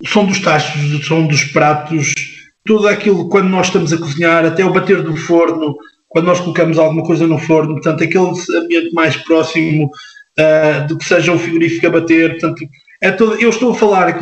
O 0.02 0.08
som 0.08 0.26
dos 0.26 0.40
tachos, 0.42 0.94
o 0.94 1.04
som 1.04 1.26
dos 1.26 1.44
pratos, 1.46 2.14
tudo 2.66 2.88
aquilo 2.88 3.30
quando 3.30 3.50
nós 3.50 3.68
estamos 3.68 3.92
a 3.94 3.98
cozinhar, 3.98 4.46
até 4.46 4.64
o 4.66 4.74
bater 4.74 5.02
do 5.02 5.16
forno, 5.16 5.76
quando 6.08 6.26
nós 6.26 6.40
colocamos 6.40 6.78
alguma 6.78 7.04
coisa 7.04 7.26
no 7.28 7.38
forno, 7.38 7.74
portanto, 7.76 8.04
aquele 8.04 8.32
ambiente 8.58 8.94
mais 8.94 9.16
próximo 9.16 9.86
uh, 9.86 10.88
do 10.88 10.98
que 10.98 11.06
seja 11.06 11.32
o 11.32 11.40
frigorífico 11.40 11.88
a 11.88 11.92
bater, 11.92 12.32
portanto, 12.32 12.66
é 13.02 13.12
todo, 13.12 13.36
eu 13.42 13.50
estou 13.50 13.72
a 13.72 13.76
falar, 13.76 14.20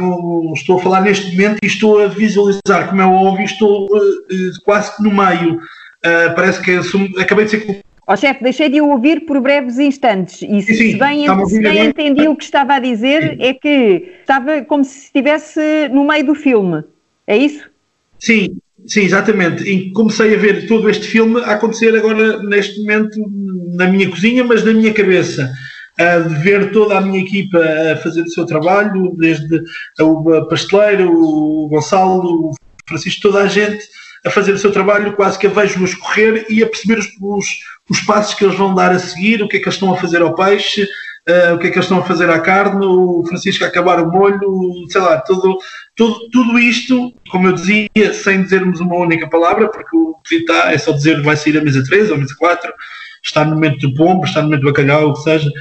estou 0.54 0.78
a 0.78 0.82
falar 0.82 1.02
neste 1.02 1.32
momento 1.32 1.58
e 1.64 1.68
estou 1.68 2.00
a 2.00 2.08
visualizar, 2.08 2.90
como 2.90 3.02
é 3.02 3.06
óbvio, 3.06 3.46
estou 3.46 3.86
uh, 3.86 4.62
quase 4.64 4.96
que 4.96 5.04
no 5.04 5.12
meio. 5.12 5.56
Uh, 6.06 6.36
parece 6.36 6.62
que 6.62 6.84
sou, 6.84 7.02
acabei 7.18 7.46
de 7.46 7.52
ser. 7.52 7.82
Ó 8.06 8.14
oh, 8.14 8.16
chefe, 8.16 8.42
deixei 8.42 8.70
de 8.70 8.80
o 8.80 8.90
ouvir 8.90 9.26
por 9.26 9.42
breves 9.42 9.80
instantes 9.80 10.42
e 10.42 10.62
se, 10.62 10.76
sim, 10.76 10.98
bem, 10.98 11.26
se 11.46 11.62
bem 11.62 11.88
entendi 11.88 12.28
o 12.28 12.36
que 12.38 12.44
estava 12.46 12.76
a 12.76 12.80
dizer 12.80 13.36
sim. 13.36 13.44
é 13.44 13.54
que 13.54 14.14
estava 14.22 14.62
como 14.62 14.86
se 14.86 15.06
estivesse 15.06 15.90
no 15.92 16.06
meio 16.06 16.26
do 16.26 16.34
filme. 16.34 16.84
É 17.26 17.36
isso? 17.36 17.70
Sim, 18.20 18.60
Sim, 18.88 19.02
exatamente. 19.02 19.64
E 19.64 19.92
comecei 19.92 20.34
a 20.34 20.38
ver 20.38 20.66
todo 20.66 20.90
este 20.90 21.06
filme 21.06 21.42
a 21.42 21.52
acontecer 21.52 21.94
agora, 21.96 22.42
neste 22.44 22.80
momento, 22.80 23.20
na 23.74 23.86
minha 23.88 24.10
cozinha, 24.10 24.46
mas 24.46 24.64
na 24.64 24.74
minha 24.74 24.94
cabeça. 24.94 25.52
A 26.00 26.20
ver 26.20 26.72
toda 26.72 26.98
a 26.98 27.02
minha 27.02 27.20
equipa 27.20 27.58
a 27.58 27.98
fazer 27.98 28.22
o 28.22 28.30
seu 28.30 28.46
trabalho, 28.46 29.14
desde 29.18 29.62
o 30.00 30.46
pasteleiro, 30.48 31.12
o 31.12 31.68
Gonçalo, 31.68 32.50
o 32.50 32.52
Francisco, 32.88 33.22
toda 33.24 33.42
a 33.42 33.48
gente 33.48 33.84
a 34.26 34.30
fazer 34.30 34.54
o 34.54 34.58
seu 34.58 34.72
trabalho, 34.72 35.14
quase 35.14 35.38
que 35.38 35.48
a 35.48 35.50
vejo-los 35.50 35.94
correr 35.96 36.46
e 36.50 36.64
a 36.64 36.68
perceber 36.68 37.00
os, 37.00 37.08
os, 37.22 37.48
os 37.90 38.00
passos 38.02 38.34
que 38.36 38.44
eles 38.44 38.58
vão 38.58 38.76
dar 38.76 38.92
a 38.92 39.00
seguir, 39.00 39.42
o 39.42 39.48
que 39.48 39.58
é 39.58 39.60
que 39.60 39.66
eles 39.66 39.76
estão 39.76 39.94
a 39.94 39.98
fazer 39.98 40.22
ao 40.22 40.36
peixe, 40.36 40.88
uh, 41.28 41.56
o 41.56 41.60
que 41.60 41.68
é 41.68 41.70
que 41.70 41.78
eles 41.78 41.86
estão 41.86 42.00
a 42.00 42.06
fazer 42.06 42.30
à 42.30 42.40
carne, 42.40 42.86
o 42.86 43.24
Francisco 43.28 43.64
a 43.64 43.68
acabar 43.68 44.00
o 44.00 44.12
molho, 44.12 44.74
sei 44.90 45.02
lá, 45.02 45.20
tudo, 45.22 45.58
tudo, 45.96 46.30
tudo 46.32 46.60
isto, 46.60 47.14
como 47.30 47.48
eu 47.48 47.54
dizia, 47.54 48.14
sem 48.14 48.44
dizermos 48.44 48.80
uma 48.80 48.96
única 48.96 49.30
palavra, 49.30 49.70
porque 49.70 49.96
o 49.96 50.16
que 50.26 50.36
está 50.36 50.72
é 50.72 50.78
só 50.78 50.92
dizer 50.92 51.22
vai 51.22 51.36
sair 51.36 51.58
a 51.58 51.64
mesa 51.64 51.84
3 51.84 52.10
ou 52.10 52.16
a 52.16 52.20
mesa 52.20 52.36
4, 52.38 52.74
está 53.24 53.44
no 53.44 53.56
momento 53.56 53.80
do 53.80 53.94
pombo, 53.96 54.26
está 54.26 54.42
no 54.42 54.48
momento 54.48 54.62
do 54.62 54.68
bacalhau, 54.68 55.10
o 55.10 55.14
que 55.14 55.22
seja. 55.22 55.52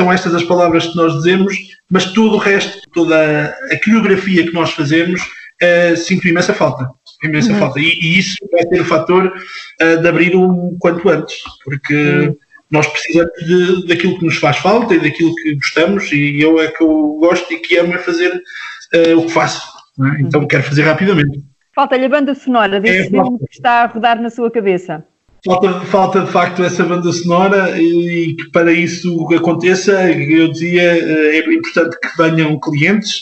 São 0.00 0.12
estas 0.12 0.34
as 0.34 0.44
palavras 0.44 0.86
que 0.86 0.96
nós 0.96 1.12
dizemos, 1.14 1.54
mas 1.90 2.04
tudo 2.06 2.36
o 2.36 2.38
resto, 2.38 2.78
toda 2.92 3.56
a 3.70 3.84
coreografia 3.84 4.44
que 4.44 4.52
nós 4.52 4.72
fazemos, 4.72 5.20
uh, 5.22 5.96
sinto 5.96 6.28
imensa 6.28 6.54
falta. 6.54 6.88
Imensa 7.24 7.52
uhum. 7.52 7.58
falta. 7.58 7.80
E, 7.80 7.98
e, 8.00 8.18
isso 8.18 8.36
vai 8.52 8.62
ser 8.68 8.82
o 8.82 8.84
fator 8.84 9.26
uh, 9.26 10.02
de 10.02 10.08
abrir 10.08 10.36
o 10.36 10.76
quanto 10.78 11.08
antes, 11.08 11.36
porque. 11.64 11.94
Uhum 11.94 12.36
nós 12.70 12.86
precisamos 12.86 13.32
de, 13.46 13.86
daquilo 13.86 14.18
que 14.18 14.24
nos 14.24 14.36
faz 14.36 14.56
falta 14.58 14.94
e 14.94 15.00
daquilo 15.00 15.34
que 15.36 15.54
gostamos 15.54 16.10
e 16.12 16.40
eu 16.40 16.60
é 16.60 16.68
que 16.68 16.82
eu 16.82 17.16
gosto 17.20 17.52
e 17.52 17.58
que 17.58 17.76
amo 17.78 17.94
é 17.94 17.98
fazer 17.98 18.32
uh, 18.34 19.18
o 19.18 19.26
que 19.26 19.32
faço. 19.32 19.62
É? 20.00 20.20
Então 20.20 20.46
quero 20.46 20.64
fazer 20.64 20.82
rapidamente. 20.82 21.42
Falta-lhe 21.74 22.06
a 22.06 22.08
banda 22.08 22.34
sonora 22.34 22.80
desse 22.80 23.08
é, 23.08 23.10
filme 23.10 23.38
que 23.38 23.54
está 23.54 23.82
a 23.82 23.86
rodar 23.86 24.20
na 24.20 24.30
sua 24.30 24.50
cabeça. 24.50 25.04
Falta, 25.44 25.80
falta 25.82 26.20
de 26.22 26.32
facto 26.32 26.64
essa 26.64 26.82
banda 26.82 27.12
sonora 27.12 27.80
e, 27.80 28.34
que 28.34 28.50
para 28.50 28.72
isso 28.72 29.28
aconteça, 29.32 30.10
eu 30.10 30.50
dizia, 30.50 30.82
eh, 30.82 31.36
é 31.36 31.54
importante 31.54 31.96
que 32.00 32.16
venham 32.20 32.58
clientes, 32.58 33.20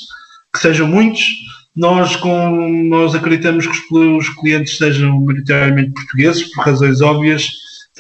que 0.52 0.60
sejam 0.60 0.86
muitos. 0.86 1.34
Nós, 1.76 2.16
com, 2.16 2.84
nós 2.84 3.14
acreditamos 3.14 3.66
que 3.66 3.94
os 3.98 4.28
clientes 4.40 4.78
sejam 4.78 5.20
maioritariamente 5.20 5.92
portugueses, 5.92 6.44
por 6.54 6.64
razões 6.64 7.00
óbvias, 7.00 7.50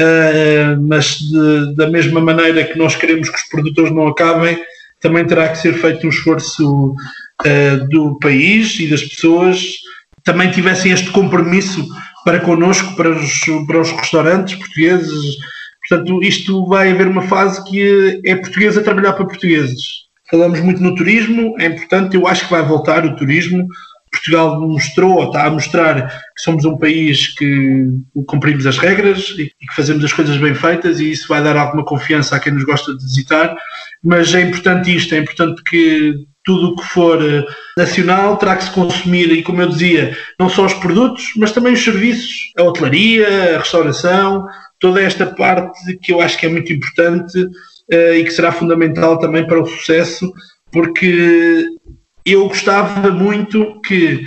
uh, 0.00 0.80
mas 0.82 1.18
de, 1.18 1.74
da 1.74 1.90
mesma 1.90 2.20
maneira 2.20 2.64
que 2.64 2.78
nós 2.78 2.96
queremos 2.96 3.28
que 3.28 3.36
os 3.36 3.48
produtores 3.48 3.92
não 3.92 4.08
acabem, 4.08 4.58
também 5.00 5.26
terá 5.26 5.48
que 5.48 5.58
ser 5.58 5.74
feito 5.74 6.06
um 6.06 6.10
esforço 6.10 6.94
uh, 6.94 7.88
do 7.90 8.18
país 8.18 8.78
e 8.80 8.88
das 8.88 9.02
pessoas 9.02 9.76
também 10.24 10.50
tivessem 10.50 10.92
este 10.92 11.10
compromisso 11.10 11.86
para 12.24 12.40
connosco, 12.40 12.96
para 12.96 13.10
os, 13.10 13.40
para 13.66 13.80
os 13.80 13.90
restaurantes 13.92 14.56
portugueses. 14.56 15.36
Portanto, 15.86 16.22
isto 16.22 16.66
vai 16.66 16.90
haver 16.90 17.06
uma 17.06 17.22
fase 17.22 17.62
que 17.64 18.20
é 18.24 18.34
portuguesa 18.34 18.80
a 18.80 18.84
trabalhar 18.84 19.12
para 19.12 19.26
portugueses. 19.26 20.04
Falamos 20.30 20.60
muito 20.60 20.82
no 20.82 20.94
turismo, 20.94 21.54
é 21.60 21.66
importante, 21.66 22.16
eu 22.16 22.26
acho 22.26 22.46
que 22.46 22.50
vai 22.50 22.62
voltar 22.62 23.04
o 23.04 23.14
turismo, 23.14 23.66
Portugal 24.14 24.60
mostrou, 24.60 25.16
ou 25.16 25.26
está 25.26 25.46
a 25.46 25.50
mostrar 25.50 26.08
que 26.08 26.42
somos 26.42 26.64
um 26.64 26.76
país 26.76 27.28
que 27.34 27.86
cumprimos 28.26 28.66
as 28.66 28.78
regras 28.78 29.34
e 29.38 29.46
que 29.46 29.74
fazemos 29.74 30.04
as 30.04 30.12
coisas 30.12 30.36
bem 30.36 30.54
feitas 30.54 31.00
e 31.00 31.10
isso 31.10 31.28
vai 31.28 31.42
dar 31.42 31.56
alguma 31.56 31.84
confiança 31.84 32.36
a 32.36 32.40
quem 32.40 32.52
nos 32.52 32.64
gosta 32.64 32.96
de 32.96 33.02
visitar. 33.04 33.56
Mas 34.02 34.34
é 34.34 34.40
importante 34.42 34.94
isto, 34.94 35.14
é 35.14 35.18
importante 35.18 35.62
que 35.62 36.14
tudo 36.44 36.68
o 36.68 36.76
que 36.76 36.84
for 36.84 37.20
eh, 37.22 37.44
nacional 37.76 38.36
terá 38.36 38.56
que 38.56 38.64
se 38.64 38.70
consumir 38.70 39.32
e, 39.32 39.42
como 39.42 39.62
eu 39.62 39.68
dizia, 39.68 40.16
não 40.38 40.48
só 40.48 40.66
os 40.66 40.74
produtos, 40.74 41.32
mas 41.36 41.52
também 41.52 41.72
os 41.72 41.82
serviços, 41.82 42.52
a 42.58 42.62
hotelaria, 42.62 43.56
a 43.56 43.58
restauração, 43.58 44.46
toda 44.78 45.00
esta 45.00 45.26
parte 45.26 45.96
que 46.02 46.12
eu 46.12 46.20
acho 46.20 46.38
que 46.38 46.44
é 46.46 46.48
muito 46.50 46.70
importante 46.72 47.38
uh, 47.40 48.14
e 48.14 48.22
que 48.24 48.30
será 48.30 48.52
fundamental 48.52 49.18
também 49.18 49.46
para 49.46 49.62
o 49.62 49.66
sucesso, 49.66 50.30
porque 50.70 51.64
eu 52.24 52.48
gostava 52.48 53.10
muito 53.10 53.80
que 53.82 54.24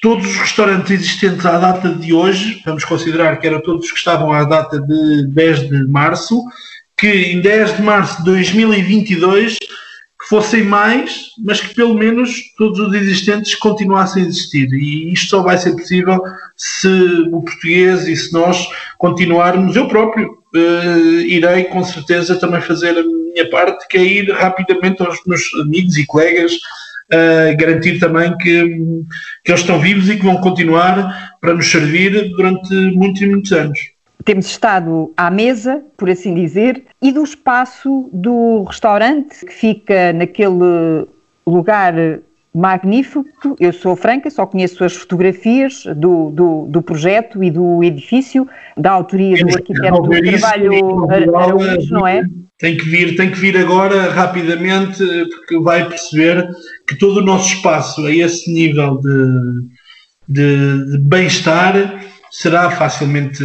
todos 0.00 0.26
os 0.26 0.36
restaurantes 0.36 0.90
existentes 0.90 1.44
à 1.44 1.58
data 1.58 1.88
de 1.90 2.12
hoje, 2.12 2.62
vamos 2.64 2.84
considerar 2.84 3.38
que 3.38 3.46
eram 3.46 3.60
todos 3.60 3.90
que 3.90 3.98
estavam 3.98 4.32
à 4.32 4.44
data 4.44 4.80
de 4.80 5.26
10 5.28 5.68
de 5.68 5.84
março, 5.88 6.42
que 6.96 7.08
em 7.08 7.40
10 7.40 7.76
de 7.76 7.82
março 7.82 8.18
de 8.18 8.24
2022 8.24 9.58
que 9.58 10.28
fossem 10.28 10.62
mais, 10.62 11.26
mas 11.44 11.60
que 11.60 11.74
pelo 11.74 11.94
menos 11.94 12.40
todos 12.56 12.78
os 12.78 12.94
existentes 12.94 13.54
continuassem 13.54 14.24
a 14.24 14.26
existir. 14.26 14.72
E 14.72 15.12
isto 15.12 15.28
só 15.28 15.42
vai 15.42 15.58
ser 15.58 15.72
possível 15.72 16.20
se 16.56 16.88
o 17.32 17.42
português 17.42 18.08
e 18.08 18.16
se 18.16 18.32
nós 18.32 18.66
continuarmos. 18.98 19.76
Eu 19.76 19.88
próprio 19.88 20.38
uh, 20.54 21.20
irei 21.20 21.64
com 21.64 21.84
certeza 21.84 22.36
também 22.36 22.60
fazer 22.60 22.96
a 22.98 23.02
minha 23.02 23.50
parte, 23.50 23.86
que 23.88 23.98
é 23.98 24.02
ir 24.02 24.30
rapidamente 24.32 25.02
aos 25.02 25.18
meus 25.26 25.42
amigos 25.60 25.96
e 25.96 26.06
colegas 26.06 26.52
uh, 27.12 27.56
garantir 27.56 27.98
também 27.98 28.36
que, 28.38 28.64
que 29.44 29.52
eles 29.52 29.60
estão 29.60 29.78
vivos 29.78 30.08
e 30.08 30.16
que 30.16 30.24
vão 30.24 30.36
continuar 30.38 31.32
para 31.40 31.54
nos 31.54 31.70
servir 31.70 32.30
durante 32.30 32.74
muitos 32.94 33.22
e 33.22 33.26
muitos 33.26 33.52
anos. 33.52 33.78
Temos 34.24 34.46
estado 34.46 35.12
à 35.16 35.30
mesa, 35.30 35.84
por 35.96 36.10
assim 36.10 36.34
dizer, 36.34 36.82
e 37.00 37.12
do 37.12 37.22
espaço 37.22 38.10
do 38.12 38.64
restaurante 38.64 39.46
que 39.46 39.52
fica 39.52 40.12
naquele 40.12 41.06
lugar 41.46 41.94
magnífico. 42.56 43.24
Eu 43.60 43.72
sou 43.72 43.94
franca, 43.94 44.30
só 44.30 44.46
conheço 44.46 44.82
as 44.82 44.96
fotografias 44.96 45.84
do, 45.94 46.30
do, 46.30 46.66
do 46.68 46.82
projeto 46.82 47.44
e 47.44 47.50
do 47.50 47.84
edifício, 47.84 48.48
da 48.76 48.92
autoria 48.92 49.36
do 49.44 49.54
arquiteto 49.54 50.02
do 50.02 50.10
Carvalho 50.10 51.36
Araújo, 51.36 51.92
não 51.92 52.06
é? 52.06 52.24
Tem 52.58 52.74
que 52.74 52.88
vir, 52.88 53.16
tem 53.16 53.30
que 53.30 53.38
vir 53.38 53.58
agora 53.58 54.10
rapidamente, 54.10 55.04
porque 55.36 55.58
vai 55.58 55.86
perceber 55.86 56.48
que 56.88 56.98
todo 56.98 57.18
o 57.18 57.24
nosso 57.24 57.54
espaço 57.54 58.06
a 58.06 58.10
esse 58.10 58.50
nível 58.50 58.98
de, 58.98 59.28
de, 60.26 60.92
de 60.92 60.98
bem-estar 60.98 62.00
será 62.38 62.70
facilmente 62.70 63.42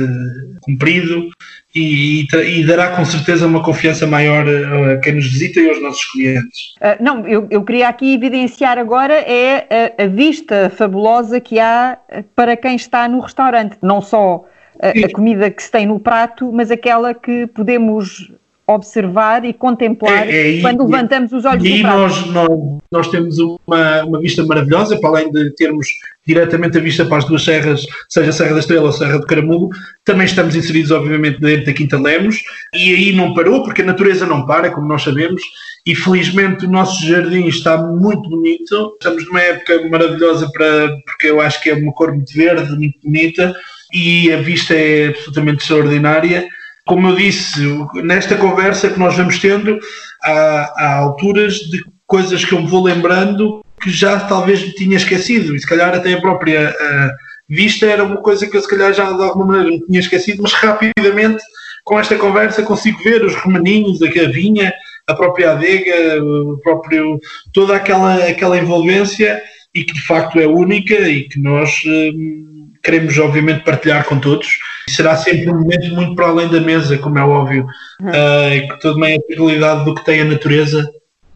cumprido 0.61 1.29
e, 1.73 2.27
e, 2.33 2.65
dará 2.65 2.93
com 2.95 3.05
certeza 3.05 3.47
uma 3.47 3.63
confiança 3.63 4.05
maior 4.05 4.45
a 4.47 4.97
quem 4.97 5.15
nos 5.15 5.25
visita 5.25 5.61
e 5.61 5.69
aos 5.69 5.81
nossos 5.81 6.03
clientes. 6.11 6.73
Uh, 6.81 7.01
não, 7.01 7.25
eu, 7.25 7.47
eu, 7.49 7.63
queria 7.63 7.87
aqui 7.87 8.13
evidenciar 8.13 8.77
agora 8.77 9.13
é 9.13 9.93
a, 9.97 10.03
a, 10.03 10.07
vista 10.07 10.69
fabulosa 10.75 11.39
que 11.39 11.57
há 11.57 11.97
para 12.35 12.57
quem 12.57 12.75
está 12.75 13.07
no 13.07 13.21
restaurante, 13.21 13.77
não 13.81 14.01
só 14.01 14.45
a, 14.81 14.89
a 14.89 15.11
comida 15.13 15.49
que 15.49 15.63
se 15.63 15.71
tem 15.71 15.85
no 15.85 15.97
prato, 15.97 16.51
mas 16.51 16.69
aquela 16.69 17.13
que 17.13 17.47
podemos 17.47 18.29
observar 18.73 19.45
e 19.45 19.53
contemplar 19.53 20.27
é, 20.27 20.57
é, 20.57 20.61
quando 20.61 20.85
levantamos 20.85 21.31
os 21.33 21.45
olhos 21.45 21.63
e 21.63 21.83
nós, 21.83 22.25
nós, 22.27 22.49
nós, 22.91 23.07
temos 23.09 23.37
uma, 23.39 24.03
uma 24.03 24.19
vista 24.19 24.43
maravilhosa, 24.45 24.99
para 24.99 25.09
além 25.09 25.31
de 25.31 25.51
termos 25.55 25.87
diretamente 26.25 26.77
a 26.77 26.81
vista 26.81 27.05
para 27.05 27.17
as 27.17 27.25
duas 27.25 27.43
serras, 27.43 27.85
seja 28.09 28.29
a 28.29 28.33
Serra 28.33 28.53
da 28.53 28.59
Estrela 28.59 28.83
ou 28.83 28.89
a 28.89 28.93
Serra 28.93 29.19
do 29.19 29.25
Caramulo, 29.25 29.69
também 30.05 30.25
estamos 30.25 30.55
inseridos, 30.55 30.91
obviamente, 30.91 31.39
dentro 31.39 31.65
da 31.65 31.73
Quinta 31.73 31.99
Lemos, 31.99 32.37
e 32.73 32.93
aí 32.93 33.13
não 33.13 33.33
parou, 33.33 33.63
porque 33.63 33.81
a 33.81 33.85
natureza 33.85 34.25
não 34.25 34.45
para, 34.45 34.71
como 34.71 34.87
nós 34.87 35.01
sabemos, 35.01 35.41
e 35.85 35.95
felizmente 35.95 36.65
o 36.65 36.69
nosso 36.69 37.05
jardim 37.05 37.47
está 37.47 37.77
muito 37.77 38.29
bonito. 38.29 38.93
Estamos 38.93 39.25
numa 39.25 39.41
época 39.41 39.89
maravilhosa 39.89 40.49
para, 40.51 40.95
porque 41.05 41.27
eu 41.27 41.41
acho 41.41 41.61
que 41.61 41.71
é 41.71 41.73
uma 41.73 41.91
cor 41.93 42.13
muito 42.13 42.31
verde, 42.33 42.75
muito 42.75 42.99
bonita, 43.03 43.53
e 43.93 44.31
a 44.31 44.37
vista 44.37 44.73
é 44.75 45.07
absolutamente 45.07 45.63
extraordinária 45.63 46.47
como 46.91 47.07
eu 47.07 47.15
disse, 47.15 47.61
nesta 48.03 48.35
conversa 48.35 48.89
que 48.89 48.99
nós 48.99 49.15
vamos 49.15 49.39
tendo, 49.39 49.79
há, 50.21 50.73
há 50.75 50.95
alturas 50.97 51.53
de 51.53 51.81
coisas 52.05 52.43
que 52.43 52.51
eu 52.51 52.61
me 52.61 52.67
vou 52.67 52.83
lembrando 52.83 53.61
que 53.81 53.89
já 53.89 54.19
talvez 54.19 54.61
me 54.61 54.73
tinha 54.73 54.97
esquecido, 54.97 55.55
e 55.55 55.59
se 55.61 55.65
calhar 55.65 55.95
até 55.95 56.11
a 56.11 56.19
própria 56.19 56.69
uh, 56.69 57.09
vista 57.47 57.85
era 57.85 58.03
uma 58.03 58.17
coisa 58.17 58.45
que 58.45 58.57
eu 58.57 58.61
se 58.61 58.67
calhar 58.67 58.93
já 58.93 59.09
de 59.09 59.23
alguma 59.23 59.45
maneira 59.45 59.69
me 59.71 59.85
tinha 59.85 60.01
esquecido, 60.01 60.43
mas 60.43 60.51
rapidamente 60.51 61.41
com 61.85 61.97
esta 61.97 62.17
conversa 62.17 62.61
consigo 62.61 63.01
ver 63.01 63.23
os 63.23 63.35
remaninhos, 63.35 64.01
a 64.01 64.27
vinha, 64.29 64.73
a 65.07 65.13
própria 65.13 65.53
adega, 65.53 66.21
o 66.21 66.59
próprio, 66.61 67.21
toda 67.53 67.73
aquela, 67.73 68.15
aquela 68.25 68.57
envolvência 68.57 69.41
e 69.73 69.85
que 69.85 69.93
de 69.93 70.01
facto 70.01 70.37
é 70.41 70.45
única 70.45 71.07
e 71.07 71.23
que 71.29 71.39
nós 71.39 71.69
uh, 71.85 72.81
queremos 72.83 73.17
obviamente 73.17 73.63
partilhar 73.63 74.03
com 74.03 74.19
todos 74.19 74.57
será 74.91 75.15
sempre 75.15 75.49
um 75.49 75.59
momento 75.59 75.93
muito 75.93 76.15
para 76.15 76.27
além 76.27 76.49
da 76.49 76.59
mesa, 76.59 76.97
como 76.97 77.17
é 77.17 77.23
óbvio, 77.23 77.65
uhum. 77.99 78.09
uh, 78.09 78.73
que 78.73 78.79
também 78.81 79.17
a 79.17 79.35
realidade 79.35 79.85
do 79.85 79.95
que 79.95 80.05
tem 80.05 80.21
a 80.21 80.25
natureza 80.25 80.81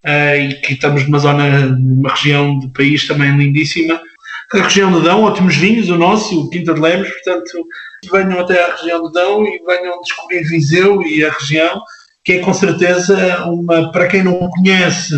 uh, 0.05 0.35
e 0.35 0.53
que 0.61 0.73
estamos 0.73 1.05
numa 1.05 1.19
zona, 1.19 1.61
numa 1.67 2.09
região 2.09 2.59
do 2.59 2.69
país 2.69 3.07
também 3.07 3.35
lindíssima. 3.37 3.99
A 4.53 4.57
região 4.61 4.91
do 4.91 5.01
Dão, 5.01 5.23
ótimos 5.23 5.55
vinhos, 5.55 5.89
o 5.89 5.97
nosso, 5.97 6.39
o 6.39 6.49
Quinta 6.49 6.73
de 6.73 6.79
Lemos, 6.79 7.09
portanto, 7.09 7.65
venham 8.11 8.39
até 8.39 8.63
à 8.63 8.75
região 8.75 9.01
do 9.01 9.11
Dão 9.11 9.43
e 9.43 9.59
venham 9.65 10.01
descobrir 10.01 10.43
Viseu 10.43 11.01
e 11.01 11.25
a 11.25 11.31
região, 11.31 11.81
que 12.23 12.33
é 12.33 12.39
com 12.39 12.53
certeza 12.53 13.45
uma, 13.45 13.91
para 13.91 14.07
quem 14.07 14.23
não 14.23 14.49
conhece, 14.49 15.15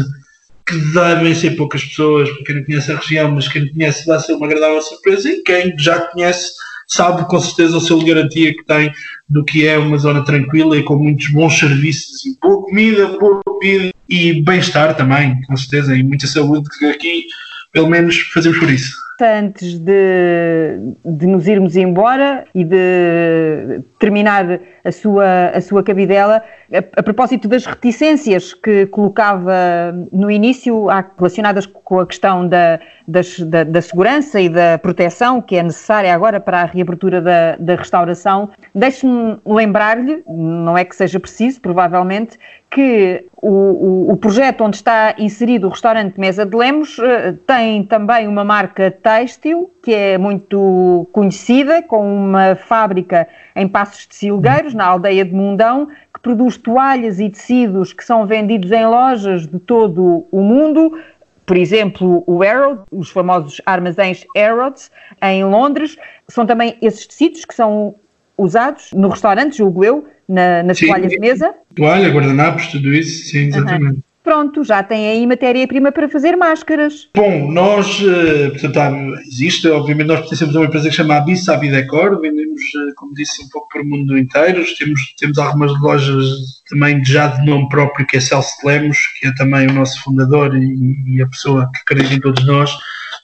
que 0.66 0.78
devem 0.94 1.34
ser 1.34 1.52
poucas 1.52 1.84
pessoas, 1.84 2.30
para 2.30 2.44
quem 2.46 2.56
não 2.56 2.66
conhece 2.66 2.92
a 2.92 2.98
região, 2.98 3.32
mas 3.32 3.48
quem 3.48 3.66
não 3.66 3.74
conhece 3.74 4.06
vai 4.06 4.20
ser 4.20 4.34
uma 4.34 4.46
agradável 4.46 4.82
surpresa 4.82 5.30
e 5.30 5.42
quem 5.44 5.78
já 5.78 6.00
conhece 6.00 6.52
sabe 6.88 7.28
com 7.28 7.40
certeza 7.40 7.78
o 7.78 8.00
de 8.00 8.06
garantia 8.06 8.54
que 8.54 8.64
tem 8.64 8.92
do 9.30 9.44
que 9.44 9.68
é 9.68 9.78
uma 9.78 9.98
zona 9.98 10.24
tranquila 10.24 10.78
e 10.78 10.84
com 10.84 10.96
muitos 10.96 11.28
bons 11.28 11.60
serviços 11.60 12.26
e 12.26 12.38
boa 12.42 12.64
comida, 12.64 13.08
boa 13.20 13.42
bebida 13.60 13.92
e 14.08 14.42
bem-estar 14.42 14.96
também, 14.96 15.42
com 15.42 15.58
certeza, 15.58 15.96
e 15.96 16.02
muita 16.02 16.26
saúde 16.28 16.70
que 16.80 16.86
aqui 16.86 17.26
pelo 17.74 17.90
menos 17.90 18.18
fazemos 18.34 18.58
por 18.58 18.70
isso. 18.70 19.07
Antes 19.20 19.80
de, 19.80 20.80
de 21.04 21.26
nos 21.26 21.48
irmos 21.48 21.76
embora 21.76 22.46
e 22.54 22.64
de 22.64 23.82
terminar 23.98 24.60
a 24.86 24.92
sua, 24.92 25.48
a 25.56 25.60
sua 25.60 25.82
cabidela, 25.82 26.44
a, 26.72 27.00
a, 27.00 27.02
propósito 27.04 27.48
das 27.48 27.66
reticências 27.66 28.54
que 28.54 28.86
colocava 28.86 29.92
no 30.12 30.30
início, 30.30 30.86
relacionadas 31.18 31.66
com 31.66 32.00
a 32.00 32.06
questão 32.06 32.48
da, 32.48 32.80
das, 33.08 33.40
da, 33.40 33.64
da, 33.64 33.82
segurança 33.82 34.40
e 34.40 34.50
da 34.50 34.78
proteção 34.78 35.42
que 35.42 35.56
é 35.56 35.64
necessária 35.64 36.14
agora 36.14 36.40
para 36.40 36.62
a 36.62 36.66
reabertura 36.66 37.20
da, 37.20 37.56
da 37.56 37.76
restauração, 37.76 38.52
deixe-me 38.76 39.40
lembrar-lhe, 39.46 40.22
não 40.28 40.78
é 40.78 40.86
que 40.86 40.96
seja 40.96 41.20
preciso, 41.20 41.60
provavelmente, 41.60 42.38
que 42.70 43.26
o, 43.38 43.50
o, 43.50 44.12
o, 44.12 44.18
projeto 44.18 44.62
onde 44.62 44.76
está 44.76 45.16
inserido 45.18 45.68
o 45.68 45.70
restaurante 45.70 46.20
Mesa 46.20 46.46
de 46.46 46.56
Lemos 46.56 47.00
eh, 47.00 47.34
tem 47.46 47.84
também 47.84 48.28
uma 48.28 48.44
marca 48.44 48.92
têxtil 49.08 49.72
que 49.82 49.94
é 49.94 50.18
muito 50.18 51.08
conhecida, 51.14 51.82
com 51.82 52.06
uma 52.06 52.56
fábrica 52.56 53.26
em 53.56 53.66
Passos 53.66 54.06
de 54.06 54.16
Silgueiros, 54.16 54.74
na 54.74 54.86
aldeia 54.86 55.24
de 55.24 55.34
Mundão, 55.34 55.88
que 56.14 56.20
produz 56.22 56.58
toalhas 56.58 57.18
e 57.18 57.30
tecidos 57.30 57.94
que 57.94 58.04
são 58.04 58.28
vendidos 58.28 58.70
em 58.70 58.86
lojas 58.86 59.48
de 59.48 59.60
todo 59.60 60.28
o 60.30 60.42
mundo. 60.42 61.00
Por 61.46 61.56
exemplo, 61.56 62.22
o 62.28 62.44
Arrow, 62.44 62.84
os 62.92 63.10
famosos 63.10 63.62
armazéns 63.66 64.26
Arrows, 64.36 64.92
em 65.22 65.46
Londres, 65.46 65.96
são 66.28 66.46
também 66.46 66.78
esses 66.82 67.08
tecidos 67.08 67.46
que 67.46 67.56
são 67.56 67.96
usados 68.38 68.92
no 68.92 69.08
restaurante, 69.08 69.60
julgo 69.60 69.86
eu, 69.86 70.06
na, 70.28 70.62
nas 70.64 70.78
sim, 70.78 70.88
toalhas 70.88 71.10
de 71.10 71.20
mesa. 71.20 71.56
Toalha, 71.74 72.10
guardanapos, 72.10 72.68
tudo 72.68 72.94
isso, 72.94 73.30
sim, 73.30 73.48
exatamente. 73.48 73.96
Uhum. 73.96 74.07
Pronto, 74.28 74.62
já 74.62 74.84
tem 74.84 75.08
aí 75.08 75.26
matéria-prima 75.26 75.90
para 75.90 76.10
fazer 76.10 76.36
máscaras. 76.36 77.08
Bom, 77.16 77.50
nós, 77.50 78.04
eh, 78.04 78.50
portanto, 78.60 79.16
existe, 79.26 79.70
obviamente, 79.70 80.08
nós 80.08 80.20
pertencemos 80.20 80.54
a 80.54 80.60
uma 80.60 80.66
empresa 80.66 80.90
que 80.90 80.92
se 80.92 80.98
chama 80.98 81.16
Abissa 81.16 81.54
Abidecor, 81.54 82.20
vendemos, 82.20 82.62
eh, 82.62 82.94
como 82.98 83.14
disse, 83.14 83.42
um 83.42 83.48
pouco 83.48 83.70
para 83.70 83.82
o 83.82 83.86
mundo 83.86 84.18
inteiro, 84.18 84.66
temos, 84.78 85.00
temos 85.18 85.38
algumas 85.38 85.72
lojas 85.80 86.26
também 86.70 87.02
já 87.06 87.28
de 87.28 87.46
nome 87.46 87.70
próprio, 87.70 88.06
que 88.06 88.18
é 88.18 88.20
Celso 88.20 88.52
Lemos, 88.66 88.98
que 89.18 89.28
é 89.28 89.34
também 89.34 89.66
o 89.66 89.74
nosso 89.74 90.04
fundador 90.04 90.58
e, 90.58 91.16
e 91.16 91.22
a 91.22 91.28
pessoa 91.28 91.72
que 91.74 91.80
acredita 91.80 92.16
em 92.16 92.20
todos 92.20 92.46
nós. 92.46 92.70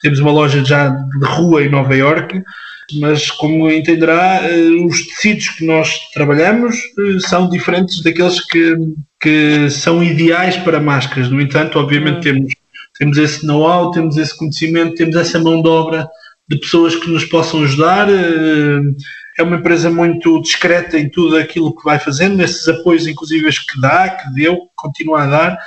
Temos 0.01 0.19
uma 0.19 0.31
loja 0.31 0.63
já 0.63 0.87
de 0.87 1.25
rua 1.25 1.65
em 1.65 1.69
Nova 1.69 1.93
Iorque, 1.93 2.41
mas 2.93 3.29
como 3.29 3.69
entenderá, 3.69 4.39
eh, 4.49 4.69
os 4.85 5.05
tecidos 5.07 5.49
que 5.49 5.65
nós 5.65 5.99
trabalhamos 6.13 6.77
são 7.27 7.49
diferentes 7.49 8.01
daqueles 8.01 8.39
que, 8.45 8.73
que 9.23 9.69
são 9.69 10.03
ideais 10.03 10.57
para 10.57 10.81
máscaras. 10.81 11.29
No 11.29 11.39
entanto, 11.39 11.79
obviamente, 11.79 12.17
hum. 12.17 12.21
temos, 12.21 12.53
temos 12.99 13.17
esse 13.17 13.45
know-how, 13.45 13.89
temos 13.91 14.17
esse 14.17 14.37
conhecimento, 14.37 14.95
temos 14.95 15.15
essa 15.15 15.39
mão 15.39 15.61
de 15.61 15.69
obra 15.69 16.09
de 16.49 16.59
pessoas 16.59 16.93
que 16.93 17.09
nos 17.09 17.23
possam 17.23 17.63
ajudar. 17.63 18.09
Eh, 18.09 18.81
é 19.39 19.43
uma 19.43 19.55
empresa 19.55 19.89
muito 19.89 20.41
discreta 20.41 20.99
em 20.99 21.09
tudo 21.09 21.37
aquilo 21.37 21.73
que 21.73 21.85
vai 21.85 21.97
fazendo, 21.99 22.35
nesses 22.35 22.67
apoios, 22.67 23.07
inclusive, 23.07 23.49
que 23.49 23.79
dá, 23.79 24.09
que 24.09 24.29
deu, 24.33 24.57
continua 24.75 25.23
a 25.23 25.27
dar. 25.27 25.57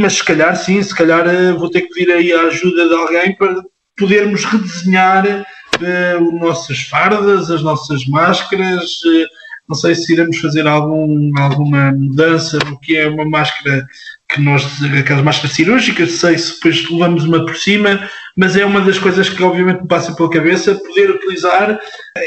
Mas 0.00 0.14
se 0.14 0.24
calhar, 0.24 0.56
sim, 0.56 0.82
se 0.82 0.94
calhar 0.94 1.26
vou 1.58 1.68
ter 1.68 1.82
que 1.82 1.88
pedir 1.88 2.10
aí 2.10 2.32
a 2.32 2.46
ajuda 2.46 2.88
de 2.88 2.94
alguém 2.94 3.36
para 3.36 3.56
podermos 3.96 4.42
redesenhar 4.46 5.26
uh, 5.26 6.38
nossas 6.40 6.80
fardas, 6.80 7.50
as 7.50 7.62
nossas 7.62 8.06
máscaras. 8.06 9.02
Uh, 9.04 9.41
não 9.68 9.76
sei 9.76 9.94
se 9.94 10.12
iremos 10.12 10.38
fazer 10.38 10.66
algum, 10.66 11.30
alguma 11.38 11.92
mudança 11.92 12.58
no 12.66 12.78
que 12.80 12.96
é 12.96 13.08
uma 13.08 13.24
máscara 13.24 13.86
que 14.28 14.40
nós, 14.40 14.66
aquelas 14.98 15.22
máscaras 15.22 15.54
cirúrgicas, 15.54 16.12
sei 16.12 16.38
se 16.38 16.54
depois 16.54 16.90
levamos 16.90 17.24
uma 17.24 17.44
por 17.44 17.56
cima, 17.56 18.08
mas 18.36 18.56
é 18.56 18.64
uma 18.64 18.80
das 18.80 18.98
coisas 18.98 19.28
que 19.28 19.42
obviamente 19.42 19.82
me 19.82 19.88
passa 19.88 20.14
pela 20.14 20.30
cabeça, 20.30 20.74
poder 20.74 21.10
utilizar 21.10 21.78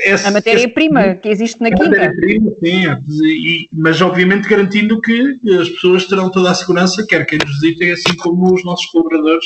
essa, 0.04 0.28
a 0.28 0.32
matéria-prima 0.32 1.16
que 1.16 1.30
existe 1.30 1.62
na 1.62 1.70
quinta. 1.70 1.90
Matéria-prima, 1.90 2.52
sim, 2.64 2.84
e, 3.24 3.70
mas 3.74 4.02
obviamente 4.02 4.48
garantindo 4.48 5.02
que 5.02 5.40
as 5.60 5.70
pessoas 5.70 6.06
terão 6.06 6.32
toda 6.32 6.52
a 6.52 6.56
segurança, 6.56 7.06
quer 7.08 7.26
quem 7.26 7.40
nos 7.40 7.60
visitem, 7.60 7.92
assim 7.92 8.16
como 8.18 8.54
os 8.54 8.64
nossos 8.64 8.86
colaboradores 8.88 9.46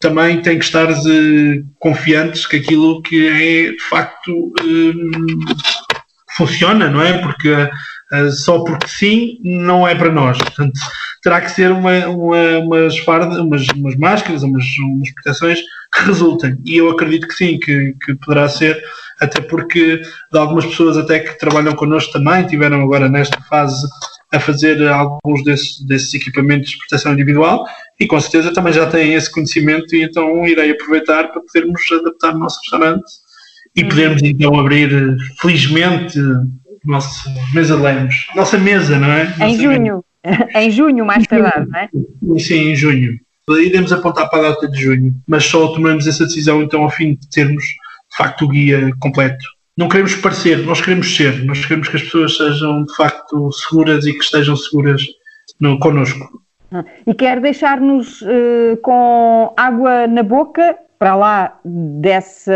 também 0.00 0.42
têm 0.42 0.58
que 0.58 0.64
estar 0.64 0.90
uh, 0.90 1.64
confiantes 1.78 2.44
que 2.44 2.56
aquilo 2.56 3.00
que 3.02 3.28
é 3.28 3.70
de 3.70 3.82
facto 3.88 4.32
uh, 4.32 5.81
funciona, 6.36 6.90
não 6.90 7.02
é? 7.02 7.18
Porque 7.18 7.52
uh, 7.52 8.30
só 8.30 8.64
porque 8.64 8.88
sim 8.88 9.38
não 9.42 9.86
é 9.86 9.94
para 9.94 10.10
nós. 10.10 10.38
Portanto, 10.38 10.78
terá 11.22 11.40
que 11.40 11.50
ser 11.50 11.70
uma, 11.70 12.06
uma, 12.08 12.58
umas, 12.58 12.98
fardas, 12.98 13.38
umas, 13.38 13.66
umas 13.68 13.96
máscaras, 13.96 14.42
umas, 14.42 14.64
umas 14.78 15.10
proteções 15.14 15.60
que 15.92 16.04
resultem. 16.04 16.58
E 16.64 16.76
eu 16.76 16.90
acredito 16.90 17.28
que 17.28 17.34
sim, 17.34 17.58
que, 17.58 17.94
que 18.04 18.14
poderá 18.16 18.48
ser, 18.48 18.82
até 19.20 19.40
porque 19.40 20.00
de 20.32 20.38
algumas 20.38 20.66
pessoas 20.66 20.96
até 20.96 21.20
que 21.20 21.38
trabalham 21.38 21.74
connosco 21.74 22.12
também 22.12 22.46
tiveram 22.46 22.82
agora 22.82 23.08
nesta 23.08 23.40
fase 23.42 23.86
a 24.32 24.40
fazer 24.40 24.88
alguns 24.88 25.44
desses, 25.44 25.84
desses 25.86 26.14
equipamentos 26.14 26.70
de 26.70 26.78
proteção 26.78 27.12
individual 27.12 27.66
e 28.00 28.06
com 28.06 28.18
certeza 28.18 28.52
também 28.52 28.72
já 28.72 28.86
têm 28.86 29.12
esse 29.12 29.30
conhecimento 29.30 29.94
e 29.94 30.02
então 30.02 30.46
irei 30.46 30.70
aproveitar 30.70 31.28
para 31.28 31.42
podermos 31.42 31.82
adaptar 31.92 32.34
o 32.34 32.38
nosso 32.38 32.58
restaurante 32.60 33.04
e 33.76 33.84
hum. 33.84 33.88
podermos 33.88 34.22
então 34.22 34.58
abrir 34.58 35.16
felizmente 35.40 36.18
nossa 36.84 37.30
mesa 37.54 37.76
de 37.76 37.82
lemos, 37.82 38.26
nossa 38.34 38.58
mesa, 38.58 38.98
não 38.98 39.10
é? 39.10 39.24
Nossa 39.24 39.44
em 39.44 39.58
junho, 39.58 40.04
em 40.54 40.70
junho 40.70 41.04
mais 41.04 41.26
tardar, 41.26 41.66
não 41.66 41.78
é? 41.78 41.88
Sim, 42.38 42.70
em 42.70 42.76
junho. 42.76 43.12
Iremos 43.48 43.92
apontar 43.92 44.30
para 44.30 44.48
a 44.48 44.50
data 44.50 44.68
de 44.68 44.80
junho, 44.80 45.14
mas 45.26 45.44
só 45.44 45.68
tomamos 45.68 46.06
essa 46.06 46.24
decisão 46.24 46.62
então 46.62 46.82
ao 46.82 46.90
fim 46.90 47.14
de 47.14 47.28
termos 47.28 47.64
de 47.64 48.16
facto 48.16 48.44
o 48.44 48.48
guia 48.48 48.90
completo 49.00 49.44
não 49.76 49.88
queremos 49.88 50.14
parecer, 50.16 50.58
nós 50.66 50.80
queremos 50.80 51.16
ser, 51.16 51.44
nós 51.44 51.64
queremos 51.64 51.88
que 51.88 51.96
as 51.96 52.02
pessoas 52.02 52.36
sejam 52.36 52.84
de 52.84 52.94
facto 52.94 53.50
seguras 53.52 54.06
e 54.06 54.12
que 54.12 54.22
estejam 54.22 54.54
seguras 54.54 55.02
no, 55.58 55.78
connosco. 55.78 56.42
E 57.06 57.14
quer 57.14 57.40
deixar-nos 57.40 58.20
uh, 58.22 58.76
com 58.82 59.52
água 59.56 60.06
na 60.06 60.22
boca 60.22 60.76
para 61.02 61.16
lá 61.16 61.58
dessa 61.64 62.52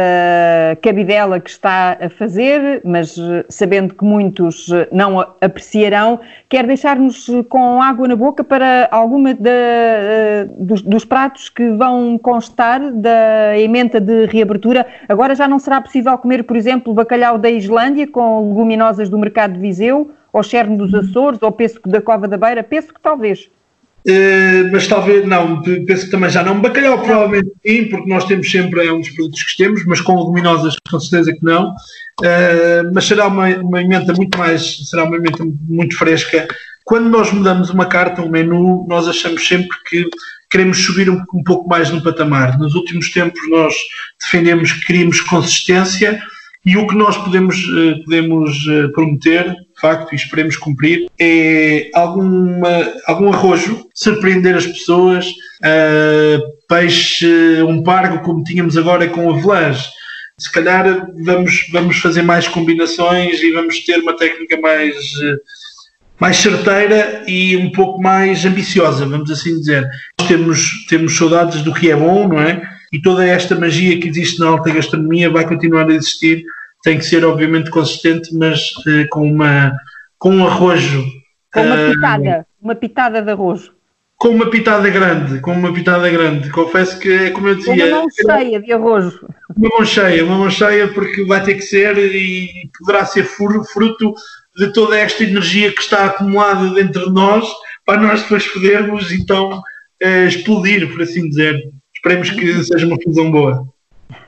cabidela 0.80 1.40
que 1.40 1.50
está 1.50 1.98
a 2.00 2.08
fazer, 2.08 2.80
mas 2.84 3.18
eh, 3.18 3.44
sabendo 3.48 3.92
que 3.92 4.04
muitos 4.04 4.70
eh, 4.70 4.86
não 4.92 5.18
apreciarão, 5.18 6.20
quer 6.48 6.64
deixar-nos 6.64 7.26
com 7.48 7.82
água 7.82 8.06
na 8.06 8.14
boca 8.14 8.44
para 8.44 8.86
alguma 8.92 9.36
dos, 10.60 10.80
dos, 10.80 11.04
pratos 11.04 11.48
que 11.48 11.70
vão 11.70 12.16
constar 12.18 12.92
da 12.92 13.58
emenda 13.58 14.00
de 14.00 14.26
reabertura. 14.26 14.86
Agora 15.08 15.34
já 15.34 15.48
não 15.48 15.58
será 15.58 15.80
possível 15.80 16.16
comer, 16.16 16.44
por 16.44 16.56
exemplo, 16.56 16.94
bacalhau 16.94 17.38
da 17.38 17.50
Islândia 17.50 18.06
com 18.06 18.50
leguminosas 18.50 19.08
do 19.08 19.18
mercado 19.18 19.54
de 19.54 19.58
Viseu, 19.58 20.12
ou 20.32 20.44
cherne 20.44 20.76
dos 20.76 20.94
Açores, 20.94 21.42
ou 21.42 21.50
pêssego 21.50 21.88
da 21.88 22.00
Cova 22.00 22.28
da 22.28 22.36
Beira, 22.36 22.62
que 22.62 23.00
talvez. 23.02 23.50
Uh, 24.08 24.70
mas 24.70 24.86
talvez 24.86 25.26
não, 25.26 25.60
penso 25.62 26.04
que 26.04 26.10
também 26.12 26.30
já 26.30 26.42
não. 26.44 26.60
Bacalhau 26.60 27.02
provavelmente 27.02 27.50
sim, 27.66 27.86
porque 27.88 28.08
nós 28.08 28.24
temos 28.24 28.48
sempre 28.48 28.86
é 28.86 28.92
dos 28.92 29.10
produtos 29.10 29.42
que 29.42 29.56
temos, 29.56 29.84
mas 29.84 30.00
com 30.00 30.16
leguminosas 30.16 30.76
com 30.88 31.00
certeza 31.00 31.32
que 31.32 31.44
não. 31.44 31.70
Uh, 32.20 32.90
mas 32.94 33.04
será 33.04 33.26
uma, 33.26 33.48
uma 33.48 33.82
emenda 33.82 34.12
muito 34.14 34.38
mais, 34.38 34.88
será 34.88 35.04
uma 35.04 35.16
emenda 35.16 35.44
muito 35.68 35.96
fresca. 35.98 36.46
Quando 36.84 37.08
nós 37.08 37.32
mudamos 37.32 37.70
uma 37.70 37.86
carta, 37.86 38.22
um 38.22 38.30
menu, 38.30 38.86
nós 38.88 39.08
achamos 39.08 39.46
sempre 39.46 39.76
que 39.88 40.08
queremos 40.48 40.78
subir 40.78 41.10
um, 41.10 41.20
um 41.34 41.42
pouco 41.42 41.68
mais 41.68 41.90
no 41.90 42.00
patamar. 42.00 42.56
Nos 42.60 42.76
últimos 42.76 43.10
tempos 43.10 43.40
nós 43.50 43.74
defendemos 44.22 44.70
que 44.70 44.86
queríamos 44.86 45.20
consistência 45.20 46.22
e 46.66 46.76
o 46.76 46.86
que 46.86 46.96
nós 46.96 47.16
podemos, 47.16 47.56
uh, 47.56 48.02
podemos 48.04 48.66
prometer 48.92 49.54
de 49.76 49.80
facto, 49.80 50.12
e 50.12 50.16
esperemos 50.16 50.56
cumprir, 50.56 51.06
é 51.20 51.90
alguma, 51.94 52.92
algum 53.06 53.30
arrojo, 53.32 53.86
surpreender 53.94 54.56
as 54.56 54.66
pessoas, 54.66 55.26
uh, 55.28 56.42
peixe, 56.66 57.62
um 57.62 57.82
pargo 57.82 58.20
como 58.20 58.42
tínhamos 58.42 58.76
agora 58.76 59.06
com 59.06 59.30
avelãs. 59.30 59.90
Se 60.38 60.50
calhar 60.50 61.06
vamos, 61.24 61.68
vamos 61.70 61.98
fazer 61.98 62.22
mais 62.22 62.48
combinações 62.48 63.40
e 63.42 63.52
vamos 63.52 63.80
ter 63.84 63.98
uma 63.98 64.16
técnica 64.16 64.58
mais, 64.60 64.94
mais 66.18 66.36
certeira 66.36 67.24
e 67.26 67.56
um 67.56 67.70
pouco 67.70 68.02
mais 68.02 68.44
ambiciosa, 68.44 69.06
vamos 69.06 69.30
assim 69.30 69.58
dizer. 69.58 69.86
Nós 70.18 70.28
temos, 70.28 70.86
temos 70.88 71.16
saudades 71.16 71.62
do 71.62 71.72
que 71.72 71.90
é 71.90 71.96
bom, 71.96 72.28
não 72.28 72.40
é? 72.40 72.75
E 72.96 73.02
toda 73.02 73.26
esta 73.26 73.54
magia 73.54 74.00
que 74.00 74.08
existe 74.08 74.40
na 74.40 74.48
alta 74.48 74.72
gastronomia 74.72 75.28
vai 75.28 75.46
continuar 75.46 75.86
a 75.86 75.92
existir 75.92 76.42
tem 76.82 76.96
que 76.96 77.04
ser 77.04 77.26
obviamente 77.26 77.68
consistente, 77.68 78.34
mas 78.34 78.70
uh, 78.86 79.06
com 79.10 79.30
uma 79.30 79.76
com 80.18 80.30
um 80.30 80.46
arrojo. 80.46 81.04
Com 81.52 81.60
uma 81.60 81.74
uh, 81.74 81.92
pitada, 81.92 82.46
uma 82.58 82.74
pitada 82.74 83.20
de 83.20 83.30
arrojo. 83.30 83.74
Com 84.16 84.28
uma 84.28 84.48
pitada 84.48 84.88
grande, 84.88 85.40
com 85.40 85.52
uma 85.52 85.74
pitada 85.74 86.08
grande. 86.08 86.48
Confesso 86.48 86.98
que 86.98 87.12
é 87.12 87.30
como 87.32 87.48
eu 87.48 87.56
dizia. 87.56 87.86
Uma 87.86 87.98
mão 87.98 88.06
cheia 88.08 88.60
de 88.62 88.72
arrojo. 88.72 89.28
Uma 89.54 89.68
mão 89.68 89.84
cheia, 89.84 90.24
uma 90.24 90.38
mão 90.38 90.50
cheia, 90.50 90.88
porque 90.88 91.22
vai 91.24 91.42
ter 91.44 91.56
que 91.56 91.62
ser 91.62 91.98
e 91.98 92.48
poderá 92.78 93.04
ser 93.04 93.24
fruto 93.24 94.14
de 94.56 94.72
toda 94.72 94.96
esta 94.96 95.22
energia 95.22 95.70
que 95.70 95.82
está 95.82 96.06
acumulada 96.06 96.70
dentro 96.70 97.04
de 97.08 97.12
nós, 97.12 97.46
para 97.84 98.00
nós 98.00 98.22
depois 98.22 98.48
podermos 98.48 99.12
então 99.12 99.60
explodir, 100.26 100.90
por 100.90 101.02
assim 101.02 101.28
dizer. 101.28 101.60
Esperemos 102.06 102.30
que 102.30 102.62
seja 102.62 102.86
uma 102.86 102.96
fusão 103.02 103.32
boa. 103.32 103.66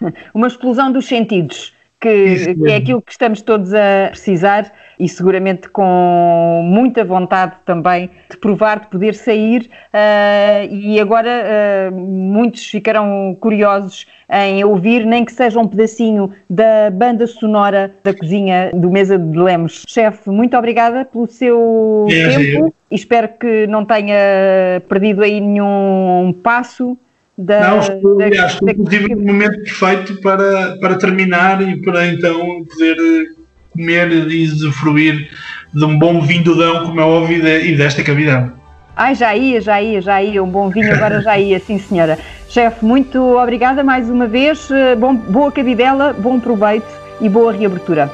Uma 0.34 0.48
explosão 0.48 0.90
dos 0.90 1.06
sentidos 1.06 1.72
que, 2.00 2.54
que, 2.56 2.70
é 2.70 2.76
aquilo 2.76 3.00
que 3.00 3.12
estamos 3.12 3.40
todos 3.40 3.72
a 3.72 4.08
precisar 4.10 4.72
e 4.98 5.08
seguramente 5.08 5.68
com 5.68 6.60
muita 6.64 7.04
vontade 7.04 7.54
também 7.64 8.10
de 8.28 8.36
provar, 8.36 8.80
de 8.80 8.88
poder 8.88 9.14
sair 9.14 9.70
uh, 9.94 10.74
e 10.74 10.98
agora 10.98 11.30
uh, 11.30 11.94
muitos 11.94 12.64
ficarão 12.66 13.36
curiosos 13.40 14.06
em 14.28 14.64
ouvir, 14.64 15.06
nem 15.06 15.24
que 15.24 15.32
seja 15.32 15.60
um 15.60 15.68
pedacinho 15.68 16.32
da 16.50 16.90
banda 16.92 17.28
sonora 17.28 17.94
da 18.02 18.12
cozinha 18.12 18.72
do 18.74 18.90
Mesa 18.90 19.16
de 19.16 19.38
Lemos. 19.38 19.84
Chefe, 19.86 20.30
muito 20.30 20.56
obrigada 20.56 21.04
pelo 21.04 21.28
seu 21.28 22.06
é, 22.10 22.28
tempo 22.28 22.66
é. 22.66 22.70
e 22.90 22.96
espero 22.96 23.28
que 23.38 23.68
não 23.68 23.84
tenha 23.84 24.82
perdido 24.88 25.22
aí 25.22 25.40
nenhum 25.40 26.34
passo 26.42 26.98
da, 27.38 27.70
não, 27.70 27.78
estou, 27.78 28.18
da, 28.18 28.24
aliás, 28.26 28.52
estou 28.54 28.68
inclusive 28.68 29.14
no 29.14 29.32
momento 29.32 29.62
perfeito 29.62 30.20
para, 30.20 30.76
para 30.80 30.96
terminar 30.96 31.62
e 31.62 31.80
para 31.80 32.06
então 32.08 32.64
poder 32.64 32.96
eh, 32.98 33.24
comer 33.70 34.10
e 34.28 34.44
usufruir 34.44 35.30
de 35.72 35.84
um 35.84 35.96
bom 35.96 36.20
vinho 36.20 36.42
do 36.42 36.56
Dão, 36.56 36.86
como 36.86 37.00
é 37.00 37.04
óbvio, 37.04 37.46
e 37.46 37.76
desta 37.76 38.02
cavidade. 38.02 38.50
Ai, 38.96 39.14
já 39.14 39.36
ia, 39.36 39.60
já 39.60 39.80
ia, 39.80 40.00
já 40.00 40.20
ia, 40.20 40.42
um 40.42 40.50
bom 40.50 40.68
vinho 40.68 40.92
agora 40.92 41.20
já 41.22 41.38
ia, 41.38 41.60
sim 41.60 41.78
senhora. 41.78 42.18
Chefe, 42.48 42.84
muito 42.84 43.22
obrigada 43.38 43.84
mais 43.84 44.10
uma 44.10 44.26
vez, 44.26 44.68
eh, 44.72 44.96
bom, 44.96 45.14
boa 45.14 45.52
cabidela, 45.52 46.12
bom 46.12 46.40
proveito 46.40 46.88
e 47.20 47.28
boa 47.28 47.52
reabertura. 47.52 48.10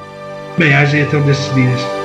Bem, 0.58 0.74
haja 0.74 0.98
então 0.98 1.22
destes 1.22 1.54
dias. 1.54 2.03